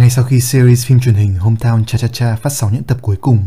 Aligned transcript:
Ngay 0.00 0.10
sau 0.10 0.24
khi 0.24 0.40
series 0.40 0.86
phim 0.86 1.00
truyền 1.00 1.14
hình 1.14 1.36
Hometown 1.38 1.84
Cha 1.84 1.98
Cha 1.98 2.08
Cha 2.12 2.36
phát 2.36 2.50
sóng 2.50 2.72
những 2.72 2.82
tập 2.82 2.98
cuối 3.02 3.16
cùng, 3.16 3.46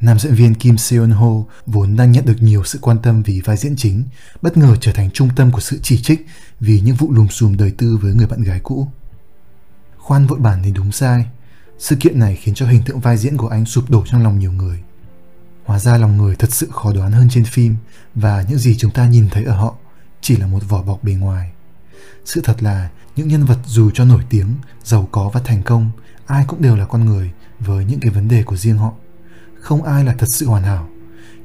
nam 0.00 0.18
diễn 0.18 0.34
viên 0.34 0.54
Kim 0.54 0.78
Seon 0.78 1.10
Ho 1.10 1.30
vốn 1.66 1.96
đang 1.96 2.12
nhận 2.12 2.24
được 2.24 2.36
nhiều 2.40 2.64
sự 2.64 2.78
quan 2.82 2.98
tâm 3.02 3.22
vì 3.22 3.40
vai 3.40 3.56
diễn 3.56 3.76
chính, 3.76 4.04
bất 4.42 4.56
ngờ 4.56 4.76
trở 4.80 4.92
thành 4.92 5.10
trung 5.10 5.28
tâm 5.36 5.52
của 5.52 5.60
sự 5.60 5.80
chỉ 5.82 6.02
trích 6.02 6.26
vì 6.60 6.80
những 6.80 6.96
vụ 6.96 7.12
lùm 7.12 7.28
xùm 7.28 7.56
đời 7.56 7.70
tư 7.78 7.98
với 8.02 8.14
người 8.14 8.26
bạn 8.26 8.42
gái 8.42 8.60
cũ. 8.62 8.88
Khoan 9.96 10.26
vội 10.26 10.38
bản 10.38 10.62
thì 10.64 10.70
đúng 10.70 10.92
sai, 10.92 11.26
sự 11.78 11.96
kiện 11.96 12.18
này 12.18 12.36
khiến 12.36 12.54
cho 12.54 12.66
hình 12.66 12.82
tượng 12.86 13.00
vai 13.00 13.16
diễn 13.16 13.36
của 13.36 13.48
anh 13.48 13.64
sụp 13.64 13.90
đổ 13.90 14.04
trong 14.06 14.22
lòng 14.22 14.38
nhiều 14.38 14.52
người. 14.52 14.82
Hóa 15.64 15.78
ra 15.78 15.98
lòng 15.98 16.16
người 16.16 16.36
thật 16.36 16.52
sự 16.52 16.68
khó 16.72 16.92
đoán 16.92 17.12
hơn 17.12 17.28
trên 17.30 17.44
phim 17.44 17.76
và 18.14 18.44
những 18.48 18.58
gì 18.58 18.76
chúng 18.78 18.90
ta 18.90 19.08
nhìn 19.08 19.28
thấy 19.30 19.44
ở 19.44 19.56
họ 19.56 19.74
chỉ 20.20 20.36
là 20.36 20.46
một 20.46 20.68
vỏ 20.68 20.82
bọc 20.82 21.04
bề 21.04 21.12
ngoài. 21.12 21.52
Sự 22.24 22.40
thật 22.44 22.62
là 22.62 22.88
những 23.16 23.28
nhân 23.28 23.44
vật 23.44 23.58
dù 23.66 23.90
cho 23.90 24.04
nổi 24.04 24.22
tiếng, 24.30 24.54
giàu 24.84 25.08
có 25.12 25.28
và 25.28 25.40
thành 25.44 25.62
công, 25.62 25.90
ai 26.26 26.44
cũng 26.48 26.62
đều 26.62 26.76
là 26.76 26.84
con 26.84 27.04
người 27.04 27.30
với 27.60 27.84
những 27.84 28.00
cái 28.00 28.10
vấn 28.10 28.28
đề 28.28 28.42
của 28.42 28.56
riêng 28.56 28.78
họ. 28.78 28.92
Không 29.60 29.82
ai 29.82 30.04
là 30.04 30.14
thật 30.18 30.28
sự 30.28 30.46
hoàn 30.46 30.62
hảo. 30.62 30.88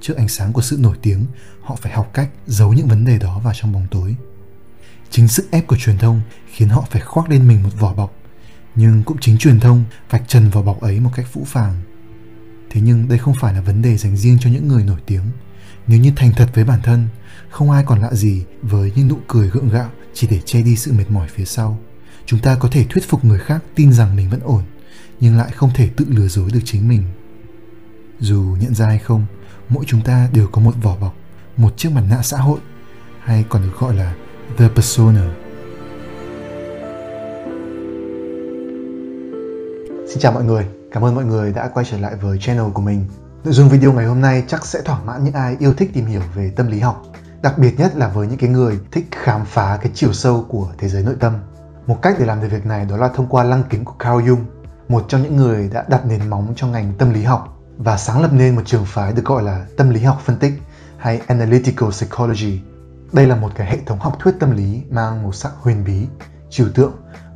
Trước 0.01 0.17
ánh 0.17 0.27
sáng 0.27 0.53
của 0.53 0.61
sự 0.61 0.77
nổi 0.79 0.97
tiếng, 1.01 1.25
họ 1.61 1.75
phải 1.75 1.93
học 1.93 2.09
cách 2.13 2.29
giấu 2.47 2.73
những 2.73 2.87
vấn 2.87 3.05
đề 3.05 3.17
đó 3.17 3.39
vào 3.39 3.53
trong 3.55 3.71
bóng 3.71 3.87
tối. 3.91 4.15
Chính 5.09 5.27
sức 5.27 5.51
ép 5.51 5.67
của 5.67 5.77
truyền 5.77 5.97
thông 5.97 6.21
khiến 6.51 6.69
họ 6.69 6.85
phải 6.91 7.01
khoác 7.01 7.29
lên 7.29 7.47
mình 7.47 7.63
một 7.63 7.69
vỏ 7.79 7.93
bọc, 7.93 8.13
nhưng 8.75 9.03
cũng 9.03 9.17
chính 9.21 9.37
truyền 9.37 9.59
thông 9.59 9.83
vạch 10.09 10.23
trần 10.27 10.49
vỏ 10.49 10.61
bọc 10.61 10.81
ấy 10.81 10.99
một 10.99 11.11
cách 11.15 11.25
phũ 11.31 11.43
phàng. 11.45 11.81
Thế 12.69 12.81
nhưng 12.81 13.07
đây 13.07 13.17
không 13.17 13.35
phải 13.39 13.53
là 13.53 13.61
vấn 13.61 13.81
đề 13.81 13.97
dành 13.97 14.17
riêng 14.17 14.37
cho 14.41 14.49
những 14.49 14.67
người 14.67 14.83
nổi 14.83 14.99
tiếng. 15.05 15.23
Nếu 15.87 15.99
như 15.99 16.11
thành 16.15 16.31
thật 16.35 16.49
với 16.53 16.63
bản 16.63 16.81
thân, 16.83 17.07
không 17.49 17.71
ai 17.71 17.83
còn 17.87 18.01
lạ 18.01 18.13
gì 18.13 18.45
với 18.61 18.91
những 18.95 19.07
nụ 19.07 19.19
cười 19.27 19.49
gượng 19.49 19.69
gạo 19.69 19.89
chỉ 20.19 20.27
để 20.27 20.39
che 20.45 20.61
đi 20.61 20.75
sự 20.75 20.93
mệt 20.93 21.11
mỏi 21.11 21.27
phía 21.27 21.45
sau. 21.45 21.77
Chúng 22.25 22.39
ta 22.39 22.55
có 22.55 22.69
thể 22.71 22.85
thuyết 22.89 23.09
phục 23.09 23.25
người 23.25 23.39
khác 23.39 23.63
tin 23.75 23.93
rằng 23.93 24.15
mình 24.15 24.29
vẫn 24.29 24.39
ổn, 24.39 24.63
nhưng 25.19 25.37
lại 25.37 25.51
không 25.51 25.69
thể 25.75 25.89
tự 25.97 26.05
lừa 26.09 26.27
dối 26.27 26.49
được 26.53 26.59
chính 26.65 26.87
mình. 26.87 27.03
Dù 28.19 28.57
nhận 28.59 28.75
ra 28.75 28.85
hay 28.85 28.99
không, 28.99 29.25
mỗi 29.69 29.85
chúng 29.87 30.01
ta 30.01 30.29
đều 30.33 30.47
có 30.47 30.61
một 30.61 30.73
vỏ 30.83 30.95
bọc, 30.95 31.15
một 31.57 31.77
chiếc 31.77 31.91
mặt 31.91 32.03
nạ 32.09 32.21
xã 32.23 32.37
hội, 32.37 32.59
hay 33.19 33.45
còn 33.49 33.61
được 33.61 33.79
gọi 33.79 33.95
là 33.95 34.15
the 34.57 34.67
persona. 34.75 35.29
Xin 40.07 40.19
chào 40.19 40.31
mọi 40.31 40.43
người, 40.43 40.65
cảm 40.91 41.05
ơn 41.05 41.15
mọi 41.15 41.25
người 41.25 41.53
đã 41.53 41.69
quay 41.73 41.85
trở 41.91 41.97
lại 41.97 42.15
với 42.21 42.37
channel 42.41 42.71
của 42.73 42.81
mình. 42.81 43.05
Nội 43.43 43.53
dung 43.53 43.69
video 43.69 43.93
ngày 43.93 44.05
hôm 44.05 44.21
nay 44.21 44.43
chắc 44.47 44.65
sẽ 44.65 44.81
thỏa 44.81 45.03
mãn 45.03 45.23
những 45.23 45.33
ai 45.33 45.55
yêu 45.59 45.73
thích 45.73 45.91
tìm 45.93 46.05
hiểu 46.05 46.21
về 46.35 46.51
tâm 46.55 46.67
lý 46.67 46.79
học 46.79 47.03
đặc 47.47 47.57
biệt 47.57 47.79
nhất 47.79 47.95
là 47.95 48.07
với 48.07 48.27
những 48.27 48.37
cái 48.37 48.49
người 48.49 48.79
thích 48.91 49.07
khám 49.11 49.45
phá 49.45 49.79
cái 49.81 49.91
chiều 49.95 50.13
sâu 50.13 50.45
của 50.49 50.69
thế 50.77 50.89
giới 50.89 51.03
nội 51.03 51.15
tâm. 51.19 51.33
Một 51.87 52.01
cách 52.01 52.15
để 52.19 52.25
làm 52.25 52.41
được 52.41 52.47
việc 52.51 52.65
này 52.65 52.85
đó 52.85 52.97
là 52.97 53.09
thông 53.15 53.27
qua 53.27 53.43
lăng 53.43 53.63
kính 53.69 53.85
của 53.85 53.93
Carl 53.99 54.29
Jung, 54.29 54.43
một 54.89 55.05
trong 55.07 55.23
những 55.23 55.35
người 55.35 55.69
đã 55.73 55.85
đặt 55.87 56.05
nền 56.05 56.29
móng 56.29 56.53
cho 56.55 56.67
ngành 56.67 56.93
tâm 56.97 57.13
lý 57.13 57.23
học 57.23 57.57
và 57.77 57.97
sáng 57.97 58.21
lập 58.21 58.33
nên 58.33 58.55
một 58.55 58.61
trường 58.65 58.85
phái 58.85 59.13
được 59.13 59.25
gọi 59.25 59.43
là 59.43 59.65
tâm 59.77 59.89
lý 59.89 60.01
học 60.01 60.21
phân 60.25 60.37
tích 60.37 60.53
hay 60.97 61.21
Analytical 61.27 61.89
Psychology. 61.89 62.61
Đây 63.13 63.27
là 63.27 63.35
một 63.35 63.51
cái 63.55 63.67
hệ 63.67 63.77
thống 63.85 63.99
học 63.99 64.17
thuyết 64.19 64.35
tâm 64.39 64.51
lý 64.51 64.83
mang 64.89 65.23
màu 65.23 65.31
sắc 65.31 65.51
huyền 65.59 65.83
bí, 65.83 66.07
trừu 66.49 66.67
tượng 66.75 66.93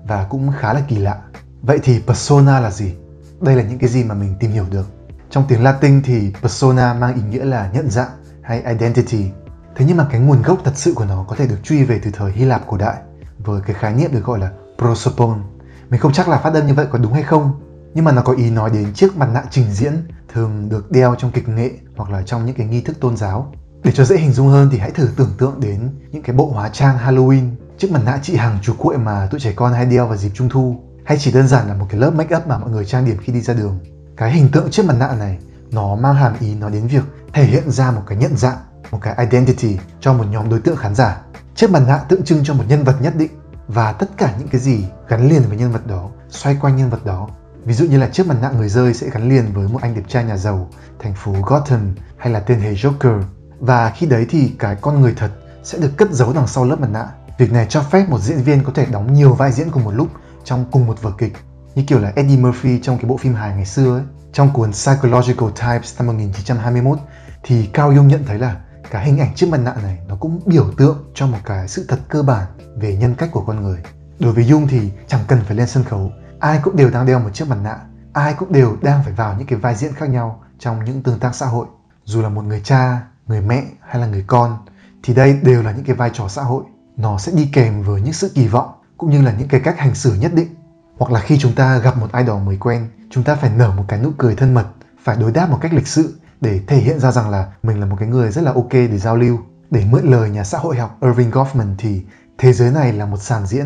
và 0.08 0.26
cũng 0.30 0.52
khá 0.59 0.73
là 0.73 0.82
kỳ 0.88 0.95
lạ. 0.95 1.17
Vậy 1.62 1.80
thì 1.84 2.02
persona 2.08 2.59
là 2.59 2.72
gì? 2.72 2.94
Đây 3.42 3.56
là 3.56 3.64
những 3.64 3.80
cái 3.80 3.89
gì 3.89 4.04
mà 4.04 4.16
mình 4.16 4.36
tìm 4.39 4.52
hiểu 4.52 4.66
được. 4.72 4.88
Trong 5.30 5.44
tiếng 5.48 5.64
Latin 5.64 6.02
thì 6.02 6.34
persona 6.42 6.94
mang 6.94 7.16
ý 7.16 7.22
nghĩa 7.22 7.45
là 7.45 7.70
nhận 7.73 7.89
dạng 7.89 8.12
hay 8.42 8.64
identity 8.64 9.26
Thế 9.75 9.86
nhưng 9.88 9.97
mà 9.97 10.08
cái 10.11 10.22
nguồn 10.22 10.41
gốc 10.41 10.58
thật 10.64 10.73
sự 10.75 10.94
của 10.94 11.05
nó 11.05 11.25
có 11.27 11.36
thể 11.36 11.47
được 11.47 11.64
truy 11.64 11.83
về 11.83 12.00
từ 12.03 12.11
thời 12.14 12.31
Hy 12.31 12.45
Lạp 12.45 12.67
cổ 12.67 12.77
đại 12.77 12.97
với 13.39 13.61
cái 13.61 13.75
khái 13.80 13.94
niệm 13.94 14.11
được 14.14 14.23
gọi 14.23 14.39
là 14.39 14.52
prosopon. 14.77 15.44
Mình 15.89 16.00
không 16.00 16.14
chắc 16.14 16.30
là 16.30 16.38
phát 16.38 16.53
âm 16.53 16.67
như 16.67 16.73
vậy 16.73 16.86
có 16.91 16.97
đúng 16.97 17.14
hay 17.14 17.23
không, 17.23 17.52
nhưng 17.94 18.05
mà 18.05 18.11
nó 18.11 18.22
có 18.22 18.33
ý 18.33 18.49
nói 18.49 18.69
đến 18.69 18.94
chiếc 18.94 19.17
mặt 19.17 19.30
nạ 19.33 19.44
trình 19.52 19.72
diễn 19.72 19.94
thường 20.33 20.69
được 20.69 20.92
đeo 20.92 21.16
trong 21.17 21.31
kịch 21.31 21.49
nghệ 21.49 21.72
hoặc 21.97 22.09
là 22.09 22.22
trong 22.22 22.45
những 22.45 22.55
cái 22.55 22.67
nghi 22.67 22.81
thức 22.81 22.99
tôn 22.99 23.17
giáo. 23.17 23.53
Để 23.83 23.92
cho 23.92 24.04
dễ 24.04 24.17
hình 24.17 24.31
dung 24.31 24.48
hơn 24.48 24.70
thì 24.71 24.77
hãy 24.77 24.92
thử 24.92 25.10
tưởng 25.15 25.31
tượng 25.37 25.60
đến 25.60 25.89
những 26.11 26.23
cái 26.23 26.36
bộ 26.36 26.52
hóa 26.54 26.70
trang 26.70 26.98
Halloween, 26.98 27.49
chiếc 27.77 27.92
mặt 27.92 28.02
nạ 28.05 28.20
trị 28.21 28.36
hàng 28.36 28.58
chú 28.61 28.73
cuội 28.77 28.98
mà 28.98 29.27
tụi 29.31 29.39
trẻ 29.39 29.54
con 29.55 29.73
hay 29.73 29.86
đeo 29.86 30.08
vào 30.08 30.17
dịp 30.17 30.31
trung 30.33 30.49
thu, 30.49 30.76
hay 31.04 31.17
chỉ 31.17 31.31
đơn 31.31 31.48
giản 31.48 31.67
là 31.67 31.73
một 31.73 31.86
cái 31.89 31.99
lớp 31.99 32.11
make 32.11 32.36
up 32.36 32.48
mà 32.48 32.58
mọi 32.58 32.70
người 32.70 32.86
trang 32.86 33.05
điểm 33.05 33.17
khi 33.21 33.33
đi 33.33 33.42
ra 33.42 33.54
đường. 33.54 33.80
Cái 34.17 34.31
hình 34.31 34.49
tượng 34.52 34.71
chiếc 34.71 34.86
mặt 34.86 34.95
nạ 34.99 35.15
này 35.20 35.37
nó 35.71 35.95
mang 35.95 36.15
hàm 36.15 36.33
ý 36.39 36.55
nói 36.55 36.71
đến 36.71 36.87
việc 36.87 37.04
thể 37.33 37.43
hiện 37.43 37.71
ra 37.71 37.92
một 37.92 38.02
cái 38.08 38.17
nhận 38.17 38.37
dạng 38.37 38.58
một 38.92 39.00
cái 39.02 39.16
identity 39.18 39.78
cho 40.00 40.14
một 40.14 40.26
nhóm 40.32 40.50
đối 40.50 40.60
tượng 40.60 40.76
khán 40.76 40.96
giả. 40.96 41.22
Chiếc 41.56 41.72
mặt 41.72 41.84
nạ 41.88 41.98
tượng 41.98 42.24
trưng 42.24 42.44
cho 42.44 42.54
một 42.54 42.64
nhân 42.68 42.84
vật 42.84 42.96
nhất 43.02 43.16
định 43.16 43.32
và 43.68 43.92
tất 43.92 44.10
cả 44.18 44.34
những 44.40 44.48
cái 44.48 44.62
gì 44.62 44.86
gắn 45.08 45.30
liền 45.30 45.42
với 45.42 45.58
nhân 45.58 45.72
vật 45.72 45.88
đó, 45.88 46.10
xoay 46.30 46.58
quanh 46.62 46.76
nhân 46.76 46.90
vật 46.90 47.06
đó. 47.06 47.28
Ví 47.66 47.74
dụ 47.74 47.86
như 47.86 47.98
là 47.98 48.10
chiếc 48.10 48.28
mặt 48.28 48.38
nạ 48.42 48.52
người 48.58 48.70
rơi 48.70 48.94
sẽ 48.94 49.10
gắn 49.10 49.30
liền 49.30 49.54
với 49.54 49.68
một 49.68 49.82
anh 49.82 49.96
đẹp 49.96 50.04
trai 50.08 50.24
nhà 50.24 50.38
giàu, 50.38 50.70
thành 51.00 51.14
phố 51.14 51.36
Gotham 51.46 51.96
hay 52.18 52.34
là 52.34 52.40
tên 52.40 52.60
hề 52.60 52.74
Joker. 52.74 53.24
Và 53.60 53.90
khi 53.90 54.06
đấy 54.06 54.26
thì 54.30 54.56
cái 54.60 54.76
con 54.82 55.02
người 55.02 55.14
thật 55.18 55.32
sẽ 55.64 55.78
được 55.78 55.92
cất 55.98 56.12
giấu 56.12 56.34
đằng 56.34 56.48
sau 56.48 56.66
lớp 56.66 56.80
mặt 56.80 56.90
nạ. 56.92 57.08
Việc 57.38 57.52
này 57.52 57.66
cho 57.70 57.82
phép 57.82 58.10
một 58.10 58.20
diễn 58.20 58.38
viên 58.38 58.64
có 58.64 58.72
thể 58.76 58.86
đóng 58.86 59.14
nhiều 59.14 59.34
vai 59.34 59.52
diễn 59.52 59.70
cùng 59.72 59.84
một 59.84 59.92
lúc 59.92 60.08
trong 60.44 60.66
cùng 60.72 60.88
một 60.88 61.02
vở 61.02 61.12
kịch. 61.18 61.34
Như 61.76 61.84
kiểu 61.88 62.00
là 62.00 62.12
Eddie 62.16 62.38
Murphy 62.38 62.80
trong 62.82 62.98
cái 62.98 63.06
bộ 63.06 63.18
phim 63.18 63.34
hài 63.34 63.56
ngày 63.56 63.66
xưa 63.66 63.96
ấy. 63.96 64.04
Trong 64.34 64.54
cuốn 64.54 64.72
Psychological 64.72 65.50
Types 65.50 65.98
năm 65.98 66.08
1921 66.08 67.00
thì 67.44 67.66
Cao 67.73 67.92
Jung 67.92 68.06
nhận 68.06 68.23
thấy 68.28 68.40
là 68.40 68.56
cái 68.89 69.05
hình 69.05 69.19
ảnh 69.19 69.36
chiếc 69.36 69.49
mặt 69.49 69.58
nạ 69.58 69.75
này 69.83 69.99
nó 70.08 70.15
cũng 70.15 70.39
biểu 70.45 70.71
tượng 70.77 71.11
cho 71.14 71.27
một 71.27 71.37
cái 71.45 71.67
sự 71.67 71.86
thật 71.87 71.99
cơ 72.09 72.23
bản 72.23 72.47
về 72.77 72.95
nhân 72.95 73.15
cách 73.15 73.30
của 73.31 73.42
con 73.42 73.64
người. 73.64 73.80
Đối 74.19 74.33
với 74.33 74.43
dung 74.43 74.67
thì 74.67 74.92
chẳng 75.08 75.21
cần 75.27 75.39
phải 75.45 75.58
lên 75.58 75.67
sân 75.67 75.83
khấu. 75.83 76.11
Ai 76.39 76.59
cũng 76.64 76.75
đều 76.75 76.89
đang 76.89 77.05
đeo 77.05 77.19
một 77.19 77.30
chiếc 77.33 77.47
mặt 77.49 77.58
nạ. 77.64 77.77
Ai 78.14 78.33
cũng 78.33 78.52
đều 78.52 78.77
đang 78.81 79.03
phải 79.03 79.14
vào 79.14 79.36
những 79.37 79.47
cái 79.47 79.59
vai 79.59 79.75
diễn 79.75 79.93
khác 79.93 80.09
nhau 80.09 80.43
trong 80.59 80.86
những 80.86 81.03
tương 81.03 81.19
tác 81.19 81.36
xã 81.36 81.45
hội. 81.45 81.65
Dù 82.03 82.21
là 82.21 82.30
một 82.30 82.42
người 82.42 82.61
cha, 82.64 83.02
người 83.27 83.42
mẹ 83.42 83.64
hay 83.81 84.02
là 84.02 84.08
người 84.08 84.23
con, 84.27 84.58
thì 85.03 85.13
đây 85.13 85.39
đều 85.43 85.63
là 85.63 85.71
những 85.71 85.86
cái 85.86 85.95
vai 85.95 86.11
trò 86.13 86.27
xã 86.27 86.43
hội. 86.43 86.63
Nó 86.98 87.17
sẽ 87.17 87.31
đi 87.36 87.49
kèm 87.53 87.83
với 87.83 88.02
những 88.02 88.13
sự 88.13 88.31
kỳ 88.36 88.48
vọng, 88.48 88.71
cũng 88.98 89.09
như 89.09 89.21
là 89.21 89.33
những 89.39 89.48
cái 89.48 89.61
cách 89.61 89.80
hành 89.80 89.95
xử 89.95 90.13
nhất 90.13 90.33
định. 90.33 90.55
Hoặc 90.98 91.11
là 91.11 91.19
khi 91.19 91.37
chúng 91.39 91.55
ta 91.55 91.77
gặp 91.77 91.98
một 91.98 92.11
ai 92.11 92.23
đó 92.23 92.37
mới 92.37 92.58
quen, 92.58 92.89
chúng 93.09 93.23
ta 93.23 93.36
phải 93.36 93.49
nở 93.49 93.73
một 93.77 93.83
cái 93.87 93.99
nụ 93.99 94.11
cười 94.17 94.36
thân 94.36 94.53
mật, 94.53 94.65
phải 95.03 95.17
đối 95.17 95.31
đáp 95.31 95.49
một 95.49 95.58
cách 95.61 95.73
lịch 95.73 95.87
sự 95.87 96.19
để 96.42 96.62
thể 96.68 96.78
hiện 96.78 97.00
ra 97.00 97.12
rằng 97.12 97.30
là 97.30 97.52
mình 97.64 97.80
là 97.80 97.86
một 97.86 97.96
cái 98.00 98.10
người 98.10 98.32
rất 98.32 98.42
là 98.42 98.52
ok 98.54 98.72
để 98.72 98.98
giao 98.98 99.16
lưu. 99.18 99.40
Để 99.72 99.86
mượn 99.86 100.06
lời 100.06 100.30
nhà 100.30 100.44
xã 100.44 100.58
hội 100.58 100.78
học 100.78 100.98
Irving 101.02 101.32
Goffman 101.32 101.76
thì 101.78 102.02
thế 102.38 102.54
giới 102.54 102.72
này 102.72 102.94
là 102.94 103.06
một 103.06 103.18
sàn 103.18 103.48
diễn 103.48 103.66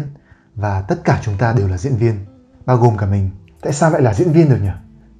và 0.56 0.81
tất 0.81 1.03
cả 1.03 1.22
chúng 1.24 1.38
ta 1.38 1.53
đều 1.53 1.68
là 1.68 1.78
diễn 1.78 1.96
viên 1.96 2.25
bao 2.66 2.78
gồm 2.78 2.97
cả 2.97 3.06
mình. 3.06 3.30
Tại 3.62 3.74
sao 3.74 3.91
lại 3.91 4.02
là 4.02 4.13
diễn 4.13 4.31
viên 4.31 4.50
được 4.50 4.59
nhỉ? 4.62 4.69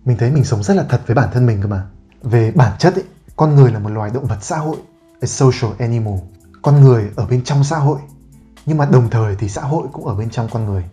Mình 0.06 0.18
thấy 0.18 0.32
mình 0.32 0.44
sống 0.44 0.64
rất 0.64 0.74
là 0.74 0.86
thật 0.90 1.02
với 1.08 1.16
bản 1.16 1.30
thân 1.34 1.46
mình 1.46 1.62
cơ 1.62 1.68
mà. 1.68 1.84
Về 2.24 2.52
bản 2.52 2.74
chất 2.80 2.96
ấy, 2.96 3.04
con 3.36 3.56
người 3.56 3.72
là 3.72 3.80
một 3.80 3.90
loài 3.90 4.12
động 4.14 4.26
vật 4.26 4.38
xã 4.42 4.58
hội 4.58 4.78
a 5.22 5.28
social 5.28 5.72
animal. 5.80 6.20
Con 6.62 6.82
người 6.82 7.10
ở 7.16 7.26
bên 7.26 7.44
trong 7.44 7.64
xã 7.64 7.78
hội 7.78 8.00
nhưng 8.66 8.78
mà 8.78 8.86
đồng 8.86 9.10
thời 9.10 9.36
thì 9.36 9.50
xã 9.50 9.62
hội 9.62 9.88
cũng 9.94 10.08
ở 10.08 10.16
bên 10.16 10.30
trong 10.30 10.48
con 10.52 10.66
người. 10.66 10.84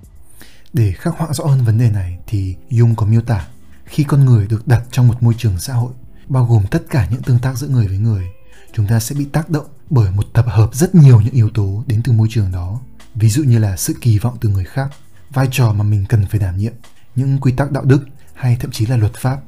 Để 0.73 0.93
khắc 0.93 1.15
họa 1.19 1.29
rõ 1.33 1.45
hơn 1.45 1.65
vấn 1.65 1.79
đề 1.79 1.91
này 1.91 2.19
thì 2.27 2.57
Jung 2.71 2.95
có 2.97 3.07
miêu 3.07 3.21
tả 3.21 3.47
khi 3.85 4.05
con 4.05 4.25
người 4.25 4.47
được 4.47 4.69
đặt 4.69 4.83
trong 4.91 5.09
một 5.09 5.23
môi 5.23 5.35
trường 5.39 5.59
xã 5.59 5.75
hội 5.75 5.93
bao 6.33 6.45
gồm 6.45 6.67
tất 6.71 6.83
cả 6.91 7.09
những 7.11 7.23
tương 7.23 7.39
tác 7.39 7.59
giữa 7.59 7.69
người 7.69 7.87
với 7.87 7.99
người, 7.99 8.27
chúng 8.73 8.87
ta 8.87 9.01
sẽ 9.01 9.15
bị 9.15 9.25
tác 9.25 9.51
động 9.51 9.67
bởi 9.91 10.11
một 10.11 10.27
tập 10.33 10.45
hợp 10.49 10.75
rất 10.75 10.95
nhiều 10.95 11.21
những 11.21 11.35
yếu 11.35 11.51
tố 11.51 11.85
đến 11.87 12.03
từ 12.05 12.13
môi 12.13 12.29
trường 12.31 12.53
đó. 12.53 12.81
Ví 13.15 13.29
dụ 13.29 13.43
như 13.43 13.59
là 13.59 13.77
sự 13.77 13.95
kỳ 14.01 14.19
vọng 14.19 14.37
từ 14.41 14.49
người 14.49 14.65
khác, 14.65 14.91
vai 15.31 15.49
trò 15.51 15.73
mà 15.73 15.85
mình 15.85 16.05
cần 16.09 16.27
phải 16.27 16.41
đảm 16.41 16.57
nhiệm, 16.57 16.73
những 17.17 17.39
quy 17.39 17.53
tắc 17.53 17.73
đạo 17.73 17.85
đức 17.85 18.05
hay 18.35 18.57
thậm 18.61 18.71
chí 18.71 18.87
là 18.87 18.97
luật 18.97 19.15
pháp. 19.15 19.41